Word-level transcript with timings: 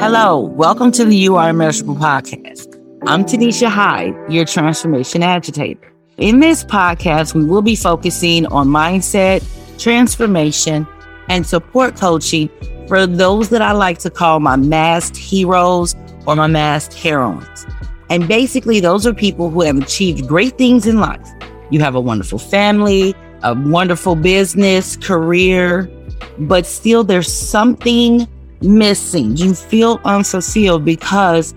Hello, 0.00 0.38
welcome 0.38 0.92
to 0.92 1.04
the 1.04 1.16
You 1.16 1.34
Are 1.34 1.50
Immeasurable 1.50 1.96
podcast. 1.96 2.80
I'm 3.08 3.24
Tonesha 3.24 3.66
Hyde, 3.68 4.14
your 4.28 4.44
transformation 4.44 5.24
agitator. 5.24 5.92
In 6.18 6.38
this 6.38 6.62
podcast, 6.62 7.34
we 7.34 7.44
will 7.44 7.62
be 7.62 7.74
focusing 7.74 8.46
on 8.46 8.68
mindset, 8.68 9.44
transformation, 9.76 10.86
and 11.28 11.44
support 11.44 11.96
coaching 11.96 12.48
for 12.86 13.08
those 13.08 13.48
that 13.48 13.60
I 13.60 13.72
like 13.72 13.98
to 13.98 14.08
call 14.08 14.38
my 14.38 14.54
masked 14.54 15.16
heroes 15.16 15.96
or 16.26 16.36
my 16.36 16.46
masked 16.46 16.94
heroines. 16.94 17.66
And 18.08 18.28
basically, 18.28 18.78
those 18.78 19.04
are 19.04 19.12
people 19.12 19.50
who 19.50 19.62
have 19.62 19.78
achieved 19.78 20.28
great 20.28 20.56
things 20.56 20.86
in 20.86 21.00
life. 21.00 21.28
You 21.70 21.80
have 21.80 21.96
a 21.96 22.00
wonderful 22.00 22.38
family, 22.38 23.16
a 23.42 23.54
wonderful 23.54 24.14
business, 24.14 24.96
career, 24.96 25.90
but 26.38 26.66
still 26.66 27.02
there's 27.02 27.32
something 27.32 28.28
missing. 28.62 29.36
You 29.36 29.54
feel 29.54 30.00
unfulfilled 30.04 30.84
because 30.84 31.54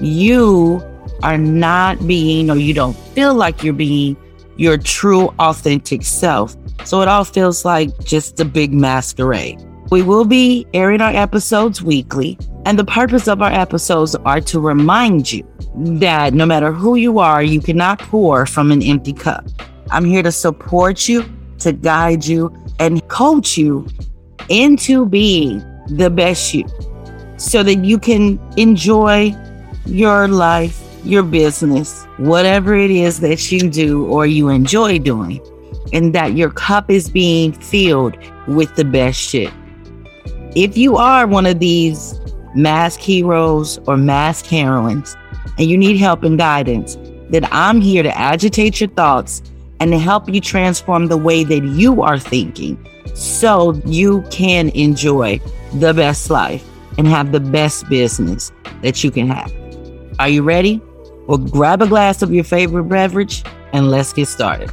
you 0.00 0.82
are 1.22 1.38
not 1.38 2.06
being, 2.06 2.50
or 2.50 2.56
you 2.56 2.74
don't 2.74 2.96
feel 3.14 3.34
like 3.34 3.62
you're 3.62 3.72
being 3.72 4.16
your 4.56 4.78
true, 4.78 5.28
authentic 5.38 6.02
self. 6.02 6.56
So 6.84 7.02
it 7.02 7.08
all 7.08 7.24
feels 7.24 7.64
like 7.64 7.98
just 8.04 8.38
a 8.40 8.44
big 8.44 8.72
masquerade. 8.72 9.62
We 9.90 10.02
will 10.02 10.24
be 10.24 10.66
airing 10.74 11.00
our 11.00 11.14
episodes 11.14 11.82
weekly, 11.82 12.38
and 12.64 12.78
the 12.78 12.84
purpose 12.84 13.28
of 13.28 13.40
our 13.40 13.52
episodes 13.52 14.14
are 14.14 14.40
to 14.40 14.60
remind 14.60 15.32
you 15.32 15.46
that 15.74 16.34
no 16.34 16.44
matter 16.44 16.72
who 16.72 16.96
you 16.96 17.18
are, 17.18 17.42
you 17.42 17.60
cannot 17.60 18.00
pour 18.00 18.46
from 18.46 18.72
an 18.72 18.82
empty 18.82 19.12
cup. 19.12 19.46
I'm 19.90 20.04
here 20.04 20.22
to 20.22 20.32
support 20.32 21.08
you, 21.08 21.24
to 21.58 21.72
guide 21.72 22.24
you, 22.24 22.52
and 22.80 23.06
coach 23.08 23.56
you 23.56 23.86
into 24.48 25.06
being 25.06 25.64
the 25.88 26.10
best 26.10 26.54
you 26.54 26.66
so 27.36 27.62
that 27.62 27.84
you 27.84 27.98
can 27.98 28.40
enjoy 28.56 29.34
your 29.84 30.28
life, 30.28 30.82
your 31.04 31.22
business, 31.22 32.04
whatever 32.16 32.74
it 32.74 32.90
is 32.90 33.20
that 33.20 33.52
you 33.52 33.70
do 33.70 34.06
or 34.06 34.26
you 34.26 34.48
enjoy 34.48 34.98
doing, 34.98 35.40
and 35.92 36.14
that 36.14 36.34
your 36.34 36.50
cup 36.50 36.90
is 36.90 37.10
being 37.10 37.52
filled 37.52 38.16
with 38.48 38.74
the 38.76 38.84
best 38.84 39.20
shit. 39.20 39.52
If 40.56 40.76
you 40.76 40.96
are 40.96 41.26
one 41.26 41.46
of 41.46 41.58
these 41.58 42.18
mask 42.54 43.00
heroes 43.00 43.78
or 43.86 43.96
mask 43.96 44.46
heroines 44.46 45.14
and 45.58 45.68
you 45.68 45.76
need 45.76 45.98
help 45.98 46.22
and 46.22 46.38
guidance, 46.38 46.96
then 47.28 47.46
I'm 47.52 47.80
here 47.80 48.02
to 48.02 48.18
agitate 48.18 48.80
your 48.80 48.90
thoughts 48.90 49.42
and 49.80 49.92
to 49.92 49.98
help 49.98 50.28
you 50.28 50.40
transform 50.40 51.08
the 51.08 51.18
way 51.18 51.44
that 51.44 51.62
you 51.62 52.02
are 52.02 52.18
thinking 52.18 52.78
so 53.14 53.74
you 53.84 54.22
can 54.30 54.70
enjoy 54.70 55.38
the 55.80 55.94
best 55.94 56.30
life 56.30 56.64
and 56.98 57.06
have 57.06 57.32
the 57.32 57.40
best 57.40 57.88
business 57.88 58.52
that 58.82 59.04
you 59.04 59.10
can 59.10 59.28
have. 59.28 59.52
Are 60.18 60.28
you 60.28 60.42
ready? 60.42 60.80
Well, 61.26 61.38
grab 61.38 61.82
a 61.82 61.86
glass 61.86 62.22
of 62.22 62.32
your 62.32 62.44
favorite 62.44 62.84
beverage 62.84 63.42
and 63.72 63.90
let's 63.90 64.12
get 64.12 64.28
started. 64.28 64.70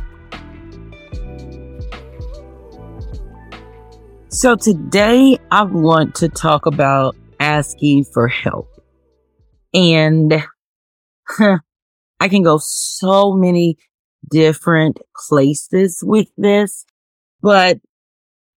So, 4.29 4.55
today 4.55 5.37
I 5.51 5.63
want 5.63 6.15
to 6.15 6.29
talk 6.29 6.65
about 6.65 7.15
asking 7.39 8.05
for 8.05 8.27
help. 8.27 8.67
And 9.73 10.43
huh, 11.27 11.59
I 12.19 12.29
can 12.29 12.41
go 12.41 12.57
so 12.61 13.33
many 13.33 13.77
different 14.31 14.99
places 15.27 16.03
with 16.03 16.27
this, 16.37 16.85
but 17.41 17.79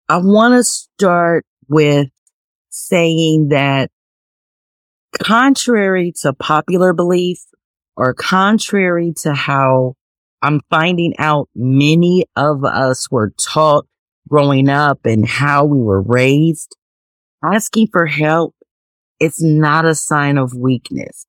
I 0.09 0.19
want 0.19 0.55
to 0.55 0.65
start 0.65 1.45
with 1.69 2.09
saying 2.75 3.49
that 3.51 3.89
contrary 5.23 6.13
to 6.21 6.33
popular 6.33 6.93
belief 6.93 7.39
or 7.97 8.13
contrary 8.13 9.13
to 9.17 9.33
how 9.33 9.95
I'm 10.43 10.61
finding 10.71 11.15
out 11.19 11.49
many 11.55 12.27
of 12.35 12.65
us 12.65 13.09
were 13.13 13.33
taught 13.41 13.87
growing 14.29 14.69
up 14.69 15.07
and 15.07 15.25
how 15.25 15.65
we 15.65 15.81
were 15.81 16.03
raised, 16.03 16.77
asking 17.45 17.89
for 17.93 18.07
help, 18.07 18.57
it's 19.21 19.41
not 19.41 19.85
a 19.85 19.95
sign 19.95 20.37
of 20.37 20.53
weakness. 20.53 21.27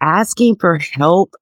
Asking 0.00 0.56
for 0.56 0.78
help 0.78 1.34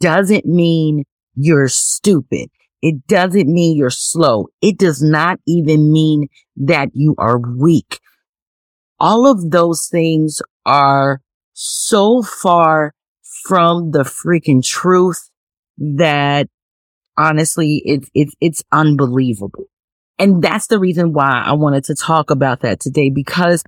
doesn't 0.00 0.44
mean 0.44 1.04
you're 1.34 1.68
stupid. 1.68 2.50
It 2.82 3.06
doesn't 3.06 3.48
mean 3.48 3.78
you're 3.78 3.88
slow. 3.88 4.48
It 4.60 4.76
does 4.76 5.02
not 5.02 5.40
even 5.46 5.90
mean 5.90 6.28
that 6.56 6.90
you 6.92 7.14
are 7.16 7.38
weak. 7.38 7.98
All 9.00 9.30
of 9.30 9.50
those 9.50 9.88
things 9.88 10.40
are 10.64 11.20
so 11.52 12.22
far 12.22 12.94
from 13.44 13.90
the 13.90 14.00
freaking 14.00 14.62
truth 14.62 15.30
that 15.78 16.48
honestly, 17.16 17.82
it's, 17.84 18.08
it's, 18.14 18.34
it's 18.40 18.62
unbelievable. 18.72 19.64
And 20.18 20.42
that's 20.42 20.68
the 20.68 20.78
reason 20.78 21.12
why 21.12 21.42
I 21.44 21.52
wanted 21.52 21.84
to 21.84 21.94
talk 21.94 22.30
about 22.30 22.60
that 22.60 22.80
today 22.80 23.10
because 23.10 23.64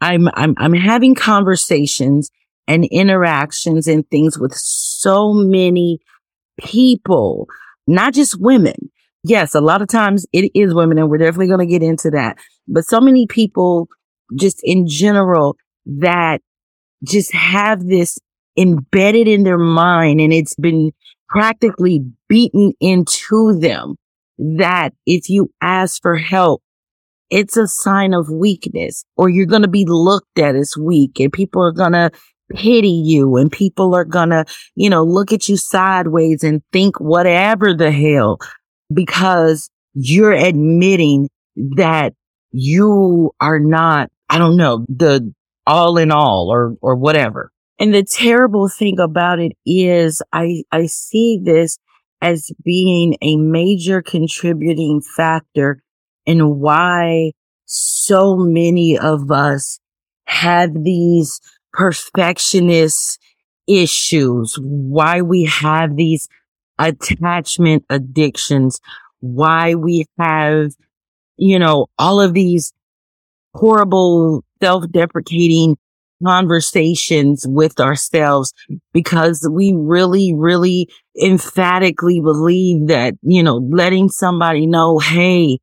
I'm, 0.00 0.28
I'm, 0.34 0.54
I'm 0.58 0.72
having 0.72 1.14
conversations 1.14 2.30
and 2.68 2.84
interactions 2.84 3.88
and 3.88 4.08
things 4.08 4.38
with 4.38 4.54
so 4.54 5.32
many 5.32 5.98
people, 6.60 7.48
not 7.86 8.14
just 8.14 8.40
women. 8.40 8.90
Yes, 9.24 9.54
a 9.54 9.60
lot 9.60 9.82
of 9.82 9.88
times 9.88 10.26
it 10.32 10.50
is 10.54 10.74
women 10.74 10.98
and 10.98 11.10
we're 11.10 11.18
definitely 11.18 11.48
going 11.48 11.66
to 11.66 11.66
get 11.66 11.82
into 11.82 12.10
that, 12.10 12.38
but 12.68 12.84
so 12.84 13.00
many 13.00 13.26
people 13.26 13.88
just 14.36 14.60
in 14.62 14.86
general 14.86 15.56
that 15.86 16.40
just 17.04 17.32
have 17.32 17.86
this 17.86 18.18
embedded 18.56 19.28
in 19.28 19.44
their 19.44 19.58
mind 19.58 20.20
and 20.20 20.32
it's 20.32 20.54
been 20.56 20.92
practically 21.28 22.04
beaten 22.28 22.72
into 22.80 23.58
them 23.58 23.96
that 24.38 24.92
if 25.06 25.28
you 25.28 25.50
ask 25.60 26.00
for 26.02 26.16
help, 26.16 26.62
it's 27.30 27.56
a 27.56 27.68
sign 27.68 28.14
of 28.14 28.30
weakness 28.30 29.04
or 29.16 29.28
you're 29.28 29.46
going 29.46 29.62
to 29.62 29.68
be 29.68 29.84
looked 29.86 30.38
at 30.38 30.54
as 30.56 30.76
weak 30.76 31.20
and 31.20 31.32
people 31.32 31.62
are 31.62 31.72
going 31.72 31.92
to 31.92 32.10
pity 32.54 32.88
you 32.88 33.36
and 33.36 33.52
people 33.52 33.94
are 33.94 34.04
going 34.04 34.30
to, 34.30 34.44
you 34.74 34.88
know, 34.88 35.04
look 35.04 35.32
at 35.32 35.48
you 35.48 35.56
sideways 35.56 36.42
and 36.42 36.62
think 36.72 36.98
whatever 36.98 37.74
the 37.74 37.90
hell 37.90 38.38
because 38.92 39.70
you're 39.94 40.32
admitting 40.32 41.28
that 41.76 42.14
you 42.50 43.32
are 43.40 43.58
not, 43.58 44.10
I 44.28 44.38
don't 44.38 44.56
know, 44.56 44.84
the 44.88 45.32
all 45.66 45.98
in 45.98 46.10
all 46.10 46.48
or, 46.50 46.76
or 46.80 46.96
whatever. 46.96 47.52
And 47.78 47.94
the 47.94 48.02
terrible 48.02 48.68
thing 48.68 48.98
about 48.98 49.38
it 49.38 49.52
is 49.64 50.22
I, 50.32 50.64
I 50.72 50.86
see 50.86 51.40
this 51.42 51.78
as 52.20 52.50
being 52.64 53.16
a 53.22 53.36
major 53.36 54.02
contributing 54.02 55.00
factor 55.00 55.82
in 56.26 56.58
why 56.58 57.32
so 57.66 58.36
many 58.36 58.98
of 58.98 59.30
us 59.30 59.78
have 60.26 60.70
these 60.74 61.40
perfectionist 61.72 63.18
issues, 63.68 64.58
why 64.60 65.22
we 65.22 65.44
have 65.44 65.96
these 65.96 66.28
attachment 66.78 67.84
addictions, 67.90 68.80
why 69.20 69.74
we 69.74 70.06
have, 70.18 70.72
you 71.36 71.58
know, 71.58 71.86
all 71.98 72.20
of 72.20 72.34
these 72.34 72.72
horrible 73.54 74.44
self-deprecating 74.62 75.76
conversations 76.24 77.44
with 77.48 77.78
ourselves 77.78 78.52
because 78.92 79.48
we 79.52 79.72
really, 79.76 80.34
really 80.34 80.88
emphatically 81.22 82.20
believe 82.20 82.88
that, 82.88 83.14
you 83.22 83.42
know, 83.42 83.56
letting 83.70 84.08
somebody 84.08 84.66
know, 84.66 84.98
Hey, 84.98 85.58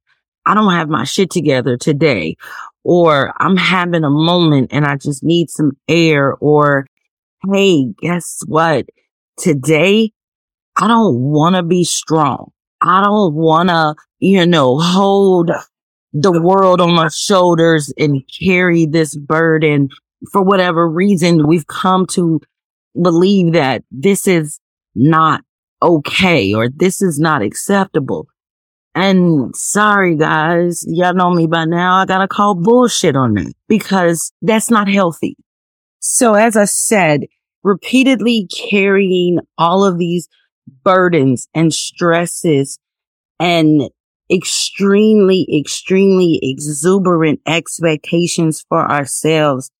I 0.45 0.53
don't 0.53 0.71
have 0.71 0.89
my 0.89 1.03
shit 1.03 1.29
together 1.29 1.75
today, 1.75 2.37
or 2.83 3.33
I'm 3.41 3.57
having 3.57 4.03
a 4.03 4.09
moment 4.09 4.69
and 4.71 4.85
I 4.85 4.95
just 4.95 5.23
need 5.23 5.49
some 5.49 5.71
air, 5.87 6.35
or 6.35 6.87
Hey, 7.51 7.93
guess 8.01 8.39
what? 8.47 8.85
Today, 9.37 10.11
I 10.77 10.87
don't 10.87 11.19
want 11.19 11.55
to 11.55 11.63
be 11.63 11.83
strong. 11.83 12.51
I 12.81 13.03
don't 13.03 13.33
want 13.33 13.69
to, 13.69 13.95
you 14.19 14.45
know, 14.45 14.77
hold 14.79 15.51
the 16.17 16.41
world 16.41 16.79
on 16.79 16.97
our 16.97 17.11
shoulders 17.11 17.93
and 17.97 18.23
carry 18.39 18.85
this 18.85 19.17
burden 19.17 19.89
for 20.31 20.41
whatever 20.41 20.89
reason, 20.89 21.45
we've 21.45 21.67
come 21.67 22.05
to 22.07 22.39
believe 22.99 23.51
that 23.51 23.83
this 23.91 24.25
is 24.25 24.59
not 24.95 25.41
okay 25.81 26.53
or 26.53 26.69
this 26.69 27.01
is 27.01 27.19
not 27.19 27.41
acceptable. 27.41 28.27
And 28.95 29.53
sorry 29.57 30.15
guys, 30.15 30.85
y'all 30.87 31.13
know 31.13 31.31
me 31.31 31.47
by 31.47 31.65
now. 31.65 31.97
I 31.97 32.05
gotta 32.05 32.29
call 32.29 32.55
bullshit 32.55 33.17
on 33.17 33.33
that 33.33 33.53
because 33.67 34.31
that's 34.41 34.71
not 34.71 34.87
healthy. 34.87 35.35
So 35.99 36.35
as 36.35 36.55
I 36.55 36.63
said, 36.63 37.25
repeatedly 37.61 38.47
carrying 38.47 39.39
all 39.57 39.83
of 39.83 39.97
these 39.97 40.29
burdens 40.85 41.49
and 41.53 41.73
stresses 41.73 42.79
and 43.37 43.89
extremely, 44.31 45.47
extremely 45.59 46.39
exuberant 46.41 47.41
expectations 47.45 48.65
for 48.67 48.89
ourselves 48.89 49.71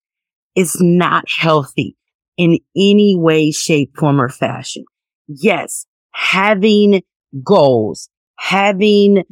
is 0.56 0.77
not 0.80 1.25
healthy 1.30 1.97
in 2.38 2.59
any 2.75 3.15
way, 3.15 3.51
shape, 3.51 3.95
form, 3.97 4.21
or 4.21 4.30
fashion. 4.30 4.86
Yes, 5.27 5.86
having 6.12 7.01
goals, 7.44 8.09
having, 8.38 9.24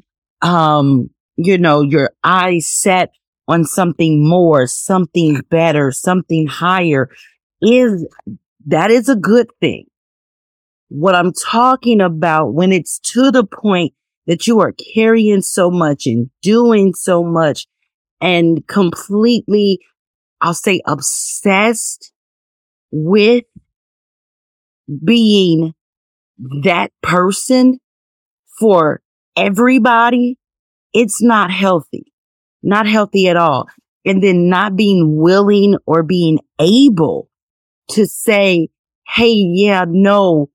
um, 0.42 1.10
you 1.36 1.58
know, 1.58 1.82
your 1.82 2.12
eyes 2.24 2.68
set 2.68 3.12
on 3.48 3.66
something 3.66 4.28
more, 4.28 4.68
something 4.68 5.42
better, 5.50 5.92
something 5.92 6.48
higher 6.48 7.10
is, 7.62 8.08
that 8.66 8.90
is 8.90 9.10
a 9.10 9.16
good 9.16 9.48
thing. 9.60 9.86
What 10.90 11.16
I'm 11.16 11.34
talking 11.34 12.02
about 12.02 12.54
when 12.54 12.72
it's 12.72 13.00
to 13.00 13.32
the 13.32 13.44
point 13.44 13.94
that 14.28 14.48
you 14.48 14.60
are 14.60 14.74
carrying 14.94 15.42
so 15.42 15.70
much 15.70 16.06
and 16.08 16.30
doing 16.42 16.94
so 16.94 17.24
much 17.24 17.68
and 18.22 18.66
completely, 18.68 19.80
I'll 20.40 20.54
say 20.54 20.82
obsessed 20.86 22.14
with 22.92 23.44
being 25.04 25.74
that 26.64 26.92
person 27.02 27.80
for 28.60 29.02
everybody, 29.36 30.38
it's 30.94 31.22
not 31.22 31.52
healthy, 31.52 32.14
not 32.62 32.88
healthy 32.88 33.28
at 33.28 33.38
all. 33.38 33.68
And 34.06 34.22
then 34.22 34.50
not 34.50 34.76
being 34.76 35.18
willing 35.18 35.78
or 35.86 36.04
being 36.04 36.40
able 36.60 37.30
to 37.92 38.06
say, 38.06 38.70
Hey, 39.08 39.34
yeah, 39.34 39.86
no, 39.88 40.50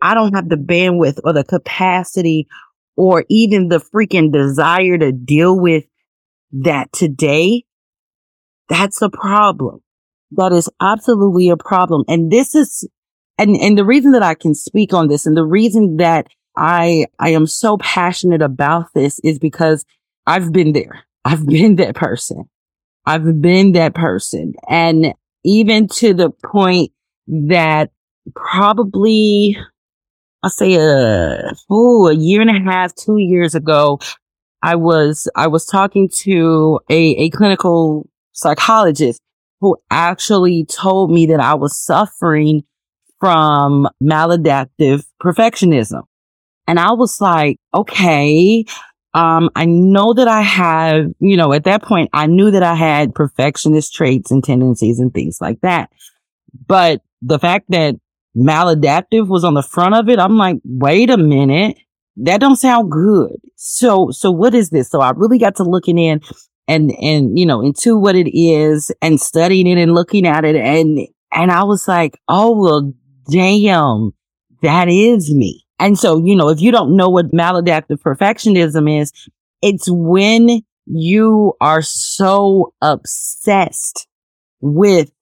I 0.00 0.14
don't 0.14 0.34
have 0.34 0.48
the 0.48 0.56
bandwidth 0.56 1.20
or 1.24 1.32
the 1.32 1.44
capacity 1.44 2.48
or 2.98 3.24
even 3.30 3.68
the 3.68 3.78
freaking 3.78 4.32
desire 4.32 4.98
to 4.98 5.12
deal 5.12 5.58
with 5.58 5.84
that 6.50 6.92
today. 6.92 7.62
That's 8.68 9.00
a 9.00 9.08
problem. 9.08 9.80
That 10.32 10.52
is 10.52 10.68
absolutely 10.80 11.48
a 11.48 11.56
problem. 11.56 12.02
And 12.08 12.28
this 12.28 12.56
is, 12.56 12.86
and, 13.38 13.56
and 13.56 13.78
the 13.78 13.84
reason 13.84 14.10
that 14.12 14.24
I 14.24 14.34
can 14.34 14.52
speak 14.52 14.92
on 14.92 15.06
this 15.06 15.26
and 15.26 15.36
the 15.36 15.46
reason 15.46 15.98
that 15.98 16.26
I, 16.56 17.06
I 17.20 17.30
am 17.30 17.46
so 17.46 17.78
passionate 17.78 18.42
about 18.42 18.86
this 18.96 19.20
is 19.20 19.38
because 19.38 19.84
I've 20.26 20.52
been 20.52 20.72
there. 20.72 21.04
I've 21.24 21.46
been 21.46 21.76
that 21.76 21.94
person. 21.94 22.50
I've 23.06 23.40
been 23.40 23.72
that 23.72 23.94
person. 23.94 24.54
And 24.68 25.14
even 25.44 25.86
to 25.86 26.14
the 26.14 26.30
point 26.30 26.90
that 27.28 27.92
probably, 28.34 29.56
I'll 30.42 30.50
say 30.50 30.74
a, 30.74 31.52
oh, 31.68 32.08
a 32.08 32.14
year 32.14 32.40
and 32.40 32.50
a 32.50 32.70
half, 32.70 32.94
two 32.94 33.18
years 33.18 33.54
ago, 33.54 33.98
I 34.62 34.76
was, 34.76 35.28
I 35.34 35.48
was 35.48 35.66
talking 35.66 36.08
to 36.20 36.80
a, 36.88 37.16
a 37.16 37.30
clinical 37.30 38.08
psychologist 38.32 39.20
who 39.60 39.76
actually 39.90 40.64
told 40.64 41.10
me 41.10 41.26
that 41.26 41.40
I 41.40 41.54
was 41.54 41.76
suffering 41.76 42.62
from 43.18 43.88
maladaptive 44.02 45.04
perfectionism. 45.20 46.02
And 46.68 46.78
I 46.78 46.92
was 46.92 47.20
like, 47.20 47.58
okay, 47.74 48.64
um, 49.14 49.50
I 49.56 49.64
know 49.64 50.12
that 50.14 50.28
I 50.28 50.42
have, 50.42 51.06
you 51.18 51.36
know, 51.36 51.52
at 51.52 51.64
that 51.64 51.82
point, 51.82 52.10
I 52.12 52.26
knew 52.26 52.50
that 52.50 52.62
I 52.62 52.74
had 52.74 53.14
perfectionist 53.14 53.94
traits 53.94 54.30
and 54.30 54.44
tendencies 54.44 55.00
and 55.00 55.12
things 55.12 55.38
like 55.40 55.60
that. 55.62 55.90
But 56.66 57.02
the 57.22 57.38
fact 57.38 57.66
that 57.70 57.96
maladaptive 58.38 59.28
was 59.28 59.44
on 59.44 59.54
the 59.54 59.62
front 59.62 59.94
of 59.94 60.08
it, 60.08 60.18
I'm 60.18 60.36
like, 60.36 60.58
wait 60.64 61.10
a 61.10 61.16
minute. 61.16 61.78
That 62.16 62.40
don't 62.40 62.56
sound 62.56 62.90
good. 62.90 63.36
So, 63.56 64.10
so 64.10 64.30
what 64.30 64.54
is 64.54 64.70
this? 64.70 64.90
So 64.90 65.00
I 65.00 65.10
really 65.10 65.38
got 65.38 65.56
to 65.56 65.62
looking 65.62 65.98
in 65.98 66.20
and, 66.66 66.90
and, 67.00 67.38
you 67.38 67.46
know, 67.46 67.60
into 67.60 67.96
what 67.96 68.16
it 68.16 68.36
is 68.36 68.90
and 69.00 69.20
studying 69.20 69.66
it 69.66 69.78
and 69.78 69.94
looking 69.94 70.26
at 70.26 70.44
it. 70.44 70.56
And, 70.56 70.98
and 71.32 71.52
I 71.52 71.62
was 71.64 71.86
like, 71.86 72.20
oh, 72.28 72.58
well, 72.58 72.92
damn, 73.30 74.12
that 74.62 74.88
is 74.88 75.32
me. 75.32 75.64
And 75.78 75.96
so, 75.98 76.18
you 76.24 76.34
know, 76.34 76.48
if 76.48 76.60
you 76.60 76.72
don't 76.72 76.96
know 76.96 77.08
what 77.08 77.30
maladaptive 77.30 78.00
perfectionism 78.00 79.00
is, 79.00 79.12
it's 79.62 79.88
when 79.88 80.62
you 80.86 81.54
are 81.60 81.82
so 81.82 82.72
obsessed 82.80 84.08
with 84.60 85.12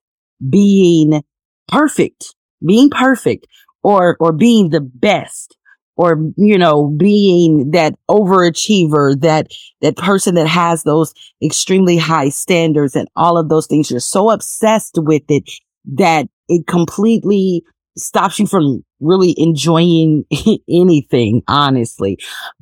being 0.48 1.22
perfect, 1.68 2.35
being 2.64 2.90
perfect 2.90 3.46
or, 3.82 4.16
or 4.20 4.32
being 4.32 4.70
the 4.70 4.80
best 4.80 5.56
or, 5.96 6.18
you 6.36 6.58
know, 6.58 6.88
being 6.88 7.70
that 7.70 7.94
overachiever, 8.10 9.18
that, 9.20 9.48
that 9.80 9.96
person 9.96 10.34
that 10.34 10.46
has 10.46 10.82
those 10.82 11.14
extremely 11.42 11.96
high 11.96 12.28
standards 12.28 12.94
and 12.94 13.08
all 13.16 13.38
of 13.38 13.48
those 13.48 13.66
things. 13.66 13.90
You're 13.90 14.00
so 14.00 14.30
obsessed 14.30 14.98
with 14.98 15.22
it 15.28 15.50
that 15.94 16.28
it 16.48 16.66
completely 16.66 17.64
stops 17.96 18.38
you 18.38 18.46
from 18.46 18.84
really 19.00 19.34
enjoying 19.38 20.24
anything, 20.68 21.42
honestly. 21.48 22.18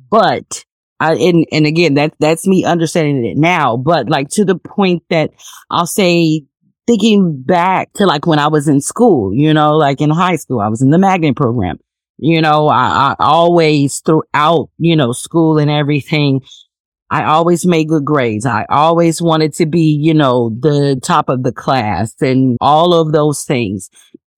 But 0.09 0.63
I, 0.99 1.15
and, 1.15 1.45
and 1.51 1.65
again, 1.65 1.95
that, 1.95 2.13
that's 2.19 2.47
me 2.47 2.63
understanding 2.63 3.25
it 3.25 3.37
now, 3.37 3.75
but 3.75 4.09
like 4.09 4.29
to 4.29 4.45
the 4.45 4.57
point 4.57 5.03
that 5.09 5.31
I'll 5.69 5.87
say 5.87 6.45
thinking 6.87 7.41
back 7.41 7.91
to 7.93 8.05
like 8.05 8.25
when 8.25 8.39
I 8.39 8.47
was 8.47 8.67
in 8.67 8.81
school, 8.81 9.33
you 9.33 9.53
know, 9.53 9.75
like 9.75 10.01
in 10.01 10.09
high 10.09 10.35
school, 10.35 10.59
I 10.59 10.67
was 10.67 10.81
in 10.81 10.89
the 10.89 10.97
magnet 10.97 11.35
program. 11.35 11.79
You 12.17 12.41
know, 12.41 12.69
I, 12.69 13.11
I 13.11 13.15
always 13.19 13.99
throughout, 13.99 14.69
you 14.77 14.95
know, 14.95 15.11
school 15.11 15.57
and 15.57 15.69
everything, 15.69 16.41
I 17.09 17.25
always 17.25 17.65
made 17.65 17.89
good 17.89 18.05
grades. 18.05 18.45
I 18.45 18.65
always 18.69 19.21
wanted 19.21 19.53
to 19.55 19.65
be, 19.65 19.99
you 20.01 20.13
know, 20.13 20.55
the 20.59 20.99
top 21.03 21.29
of 21.29 21.43
the 21.43 21.51
class 21.51 22.13
and 22.21 22.57
all 22.61 22.93
of 22.93 23.11
those 23.11 23.43
things. 23.43 23.89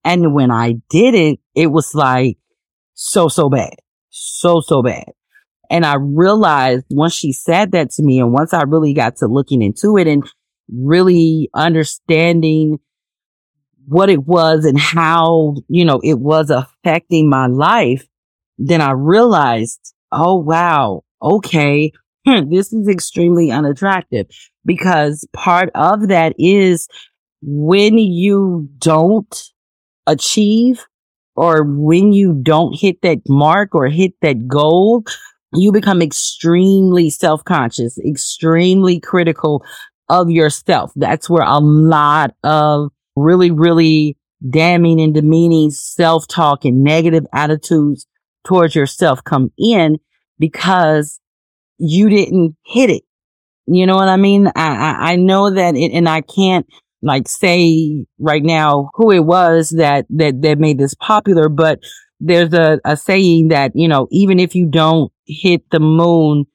And 0.03 0.33
when 0.33 0.51
I 0.51 0.75
did 0.89 1.13
it, 1.13 1.39
it 1.53 1.67
was 1.67 1.93
like 1.93 2.37
so, 2.93 3.27
so 3.27 3.49
bad. 3.49 3.75
So, 4.09 4.61
so 4.61 4.81
bad. 4.81 5.11
And 5.69 5.85
I 5.85 5.95
realized 5.99 6.85
once 6.89 7.13
she 7.13 7.31
said 7.31 7.73
that 7.73 7.91
to 7.91 8.03
me 8.03 8.19
and 8.19 8.31
once 8.31 8.53
I 8.53 8.63
really 8.63 8.93
got 8.93 9.17
to 9.17 9.27
looking 9.27 9.61
into 9.61 9.97
it 9.97 10.07
and 10.07 10.23
really 10.73 11.49
understanding 11.53 12.79
what 13.87 14.09
it 14.09 14.25
was 14.25 14.65
and 14.65 14.79
how, 14.79 15.55
you 15.69 15.85
know, 15.85 16.01
it 16.03 16.19
was 16.19 16.49
affecting 16.49 17.29
my 17.29 17.47
life, 17.47 18.05
then 18.57 18.81
I 18.81 18.91
realized, 18.91 19.93
oh, 20.11 20.35
wow. 20.35 21.03
Okay. 21.21 21.91
Hmm, 22.27 22.49
this 22.49 22.73
is 22.73 22.89
extremely 22.89 23.51
unattractive 23.51 24.27
because 24.65 25.25
part 25.33 25.69
of 25.75 26.09
that 26.09 26.33
is 26.37 26.87
when 27.41 27.97
you 27.97 28.67
don't 28.79 29.43
achieve 30.05 30.85
or 31.35 31.63
when 31.63 32.11
you 32.11 32.33
don't 32.41 32.77
hit 32.77 33.01
that 33.03 33.19
mark 33.29 33.73
or 33.73 33.87
hit 33.87 34.13
that 34.21 34.47
goal, 34.47 35.05
you 35.53 35.71
become 35.71 36.01
extremely 36.01 37.09
self-conscious, 37.09 37.97
extremely 37.99 38.99
critical 38.99 39.63
of 40.09 40.29
yourself. 40.29 40.91
That's 40.95 41.29
where 41.29 41.43
a 41.43 41.59
lot 41.59 42.35
of 42.43 42.91
really, 43.15 43.51
really 43.51 44.17
damning 44.49 45.01
and 45.01 45.13
demeaning 45.13 45.71
self-talk 45.71 46.63
and 46.63 46.83
negative 46.83 47.25
attitudes 47.33 48.05
towards 48.45 48.75
yourself 48.75 49.23
come 49.23 49.51
in 49.57 49.97
because 50.39 51.19
you 51.77 52.09
didn't 52.09 52.55
hit 52.65 52.89
it. 52.89 53.03
You 53.65 53.85
know 53.85 53.95
what 53.95 54.07
I 54.07 54.17
mean? 54.17 54.47
I, 54.47 54.51
I, 54.55 55.11
I 55.11 55.15
know 55.15 55.49
that 55.49 55.75
it, 55.75 55.91
and 55.91 56.07
I 56.07 56.21
can't 56.21 56.65
like 57.01 57.27
say 57.27 58.05
right 58.19 58.43
now 58.43 58.91
who 58.93 59.11
it 59.11 59.25
was 59.25 59.71
that, 59.71 60.05
that, 60.11 60.41
that 60.41 60.59
made 60.59 60.77
this 60.77 60.95
popular, 60.95 61.49
but 61.49 61.79
there's 62.19 62.53
a, 62.53 62.79
a 62.85 62.95
saying 62.95 63.49
that, 63.49 63.71
you 63.75 63.87
know, 63.87 64.07
even 64.11 64.39
if 64.39 64.55
you 64.55 64.67
don't 64.67 65.11
hit 65.25 65.69
the 65.69 65.79
moon, 65.79 66.45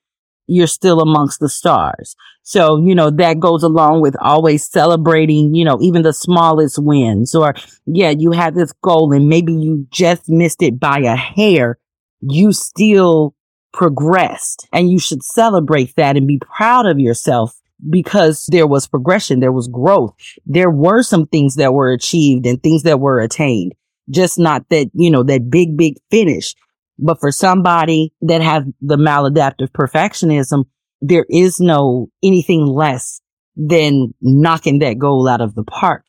you're 0.52 0.66
still 0.66 1.00
amongst 1.00 1.40
the 1.40 1.48
stars. 1.48 2.14
So, 2.42 2.76
you 2.84 2.94
know, 2.94 3.10
that 3.10 3.40
goes 3.40 3.62
along 3.62 4.00
with 4.00 4.16
always 4.20 4.66
celebrating, 4.66 5.54
you 5.54 5.64
know, 5.64 5.78
even 5.80 6.02
the 6.02 6.12
smallest 6.12 6.78
wins 6.78 7.34
or 7.34 7.54
yeah, 7.86 8.10
you 8.10 8.32
had 8.32 8.54
this 8.54 8.72
goal 8.82 9.12
and 9.12 9.28
maybe 9.28 9.52
you 9.52 9.86
just 9.90 10.28
missed 10.28 10.62
it 10.62 10.78
by 10.78 10.98
a 10.98 11.16
hair. 11.16 11.78
You 12.20 12.52
still 12.52 13.34
progressed 13.72 14.68
and 14.72 14.90
you 14.90 14.98
should 14.98 15.22
celebrate 15.22 15.94
that 15.96 16.16
and 16.16 16.26
be 16.26 16.40
proud 16.40 16.86
of 16.86 16.98
yourself 16.98 17.58
because 17.88 18.46
there 18.50 18.66
was 18.66 18.86
progression. 18.86 19.40
There 19.40 19.52
was 19.52 19.68
growth. 19.68 20.14
There 20.44 20.70
were 20.70 21.02
some 21.02 21.26
things 21.26 21.56
that 21.56 21.74
were 21.74 21.92
achieved 21.92 22.46
and 22.46 22.62
things 22.62 22.82
that 22.82 23.00
were 23.00 23.20
attained. 23.20 23.72
Just 24.10 24.38
not 24.38 24.68
that, 24.70 24.90
you 24.94 25.10
know, 25.10 25.22
that 25.22 25.48
big, 25.48 25.76
big 25.76 25.94
finish. 26.10 26.54
But 27.02 27.20
for 27.20 27.32
somebody 27.32 28.14
that 28.22 28.40
has 28.40 28.62
the 28.80 28.96
maladaptive 28.96 29.70
perfectionism, 29.72 30.66
there 31.00 31.26
is 31.28 31.58
no 31.58 32.08
anything 32.22 32.64
less 32.64 33.20
than 33.56 34.14
knocking 34.22 34.78
that 34.78 34.98
goal 34.98 35.28
out 35.28 35.40
of 35.40 35.56
the 35.56 35.64
park. 35.64 36.04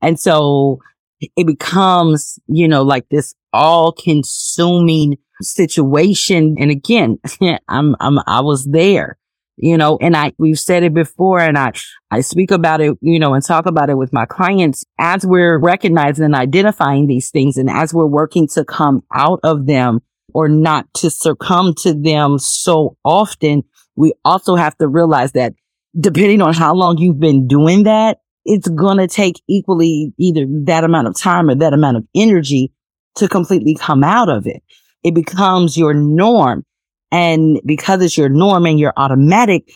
And 0.00 0.18
so 0.18 0.80
it 1.20 1.46
becomes, 1.46 2.38
you 2.46 2.66
know, 2.66 2.82
like 2.82 3.08
this 3.10 3.34
all 3.52 3.92
consuming 3.92 5.18
situation. 5.42 6.56
And 6.58 6.70
again, 6.70 7.18
I'm, 7.68 7.94
I'm, 8.00 8.18
I 8.26 8.40
was 8.40 8.64
there, 8.64 9.18
you 9.58 9.76
know, 9.76 9.98
and 10.00 10.16
I, 10.16 10.32
we've 10.38 10.58
said 10.58 10.82
it 10.82 10.94
before 10.94 11.40
and 11.40 11.58
I, 11.58 11.72
I 12.10 12.22
speak 12.22 12.50
about 12.52 12.80
it, 12.80 12.96
you 13.02 13.18
know, 13.18 13.34
and 13.34 13.44
talk 13.44 13.66
about 13.66 13.90
it 13.90 13.98
with 13.98 14.14
my 14.14 14.24
clients 14.24 14.84
as 14.98 15.26
we're 15.26 15.58
recognizing 15.58 16.24
and 16.24 16.34
identifying 16.34 17.06
these 17.06 17.30
things 17.30 17.58
and 17.58 17.68
as 17.68 17.92
we're 17.92 18.06
working 18.06 18.48
to 18.48 18.64
come 18.64 19.02
out 19.12 19.40
of 19.42 19.66
them 19.66 20.00
or 20.34 20.48
not 20.48 20.86
to 20.94 21.10
succumb 21.10 21.74
to 21.74 21.94
them 21.94 22.38
so 22.38 22.96
often, 23.04 23.62
we 23.96 24.12
also 24.24 24.56
have 24.56 24.76
to 24.78 24.88
realize 24.88 25.32
that 25.32 25.54
depending 25.98 26.42
on 26.42 26.54
how 26.54 26.74
long 26.74 26.98
you've 26.98 27.20
been 27.20 27.46
doing 27.48 27.84
that, 27.84 28.18
it's 28.44 28.68
going 28.68 28.98
to 28.98 29.08
take 29.08 29.42
equally 29.48 30.12
either 30.18 30.46
that 30.64 30.84
amount 30.84 31.08
of 31.08 31.16
time 31.16 31.50
or 31.50 31.54
that 31.54 31.72
amount 31.72 31.96
of 31.96 32.06
energy 32.14 32.72
to 33.16 33.28
completely 33.28 33.74
come 33.74 34.04
out 34.04 34.28
of 34.28 34.46
it. 34.46 34.62
It 35.02 35.14
becomes 35.14 35.76
your 35.76 35.94
norm. 35.94 36.64
And 37.10 37.60
because 37.64 38.02
it's 38.02 38.18
your 38.18 38.28
norm 38.28 38.66
and 38.66 38.78
you're 38.78 38.92
automatic, 38.96 39.70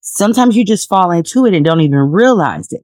sometimes 0.00 0.56
you 0.56 0.64
just 0.64 0.88
fall 0.88 1.10
into 1.10 1.46
it 1.46 1.54
and 1.54 1.64
don't 1.64 1.80
even 1.80 1.98
realize 1.98 2.72
it. 2.72 2.82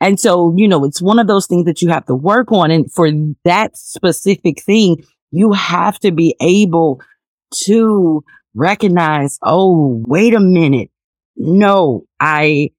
And 0.00 0.18
so, 0.18 0.52
you 0.56 0.66
know, 0.66 0.84
it's 0.84 1.00
one 1.00 1.18
of 1.18 1.28
those 1.28 1.46
things 1.46 1.64
that 1.66 1.80
you 1.80 1.88
have 1.90 2.06
to 2.06 2.14
work 2.14 2.50
on. 2.50 2.70
And 2.70 2.92
for 2.92 3.08
that 3.44 3.76
specific 3.76 4.62
thing, 4.62 5.04
you 5.32 5.52
have 5.52 5.98
to 6.00 6.12
be 6.12 6.36
able 6.40 7.00
to 7.64 8.22
recognize, 8.54 9.38
oh, 9.42 10.02
wait 10.06 10.34
a 10.34 10.40
minute. 10.40 10.90
No, 11.36 12.04
I, 12.20 12.70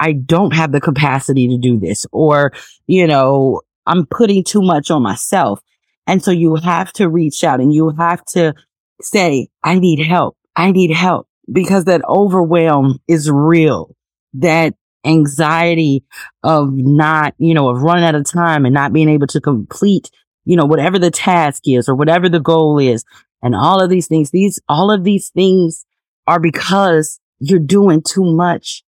I 0.00 0.12
don't 0.12 0.54
have 0.54 0.72
the 0.72 0.80
capacity 0.80 1.48
to 1.48 1.58
do 1.58 1.78
this 1.78 2.06
or, 2.10 2.52
you 2.86 3.06
know, 3.06 3.60
I'm 3.86 4.06
putting 4.06 4.44
too 4.44 4.62
much 4.62 4.90
on 4.90 5.02
myself. 5.02 5.60
And 6.06 6.24
so 6.24 6.30
you 6.30 6.56
have 6.56 6.92
to 6.94 7.08
reach 7.08 7.44
out 7.44 7.60
and 7.60 7.72
you 7.72 7.90
have 7.90 8.24
to 8.26 8.54
say, 9.00 9.48
I 9.62 9.78
need 9.78 10.00
help. 10.00 10.36
I 10.56 10.72
need 10.72 10.90
help 10.90 11.28
because 11.50 11.84
that 11.84 12.02
overwhelm 12.08 12.98
is 13.06 13.30
real. 13.30 13.94
That 14.34 14.74
anxiety 15.04 16.04
of 16.42 16.72
not, 16.72 17.34
you 17.38 17.54
know, 17.54 17.68
of 17.68 17.82
running 17.82 18.04
out 18.04 18.14
of 18.14 18.24
time 18.24 18.64
and 18.64 18.74
not 18.74 18.92
being 18.92 19.08
able 19.08 19.26
to 19.28 19.40
complete, 19.40 20.10
you 20.48 20.56
know, 20.56 20.64
whatever 20.64 20.98
the 20.98 21.10
task 21.10 21.64
is 21.66 21.90
or 21.90 21.94
whatever 21.94 22.26
the 22.26 22.40
goal 22.40 22.78
is. 22.78 23.04
And 23.42 23.54
all 23.54 23.82
of 23.82 23.90
these 23.90 24.06
things, 24.08 24.30
these, 24.30 24.58
all 24.66 24.90
of 24.90 25.04
these 25.04 25.28
things 25.28 25.84
are 26.26 26.40
because 26.40 27.20
you're 27.38 27.58
doing 27.58 28.02
too 28.02 28.24
much 28.24 28.82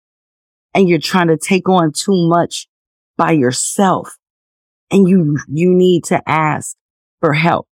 and 0.72 0.88
you're 0.88 1.00
trying 1.00 1.26
to 1.26 1.36
take 1.36 1.68
on 1.68 1.90
too 1.92 2.28
much 2.28 2.68
by 3.16 3.32
yourself. 3.32 4.16
And 4.92 5.08
you, 5.08 5.36
you 5.48 5.74
need 5.74 6.04
to 6.04 6.22
ask 6.28 6.76
for 7.20 7.32
help. 7.32 7.66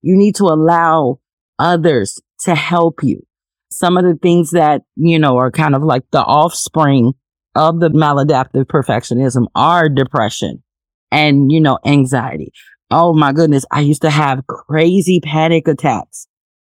You 0.00 0.16
need 0.16 0.36
to 0.36 0.44
allow 0.44 1.20
others 1.58 2.18
to 2.40 2.54
help 2.54 3.02
you. 3.02 3.26
Some 3.70 3.98
of 3.98 4.04
the 4.04 4.18
things 4.20 4.52
that, 4.52 4.80
you 4.96 5.18
know, 5.18 5.36
are 5.36 5.50
kind 5.50 5.74
of 5.74 5.82
like 5.82 6.04
the 6.10 6.22
offspring 6.22 7.12
of 7.54 7.80
the 7.80 7.90
maladaptive 7.90 8.64
perfectionism 8.64 9.44
are 9.54 9.90
depression 9.90 10.62
and, 11.12 11.52
you 11.52 11.60
know, 11.60 11.78
anxiety. 11.84 12.50
Oh 12.90 13.12
my 13.12 13.32
goodness. 13.32 13.64
I 13.70 13.80
used 13.80 14.02
to 14.02 14.10
have 14.10 14.46
crazy 14.46 15.20
panic 15.20 15.66
attacks. 15.68 16.28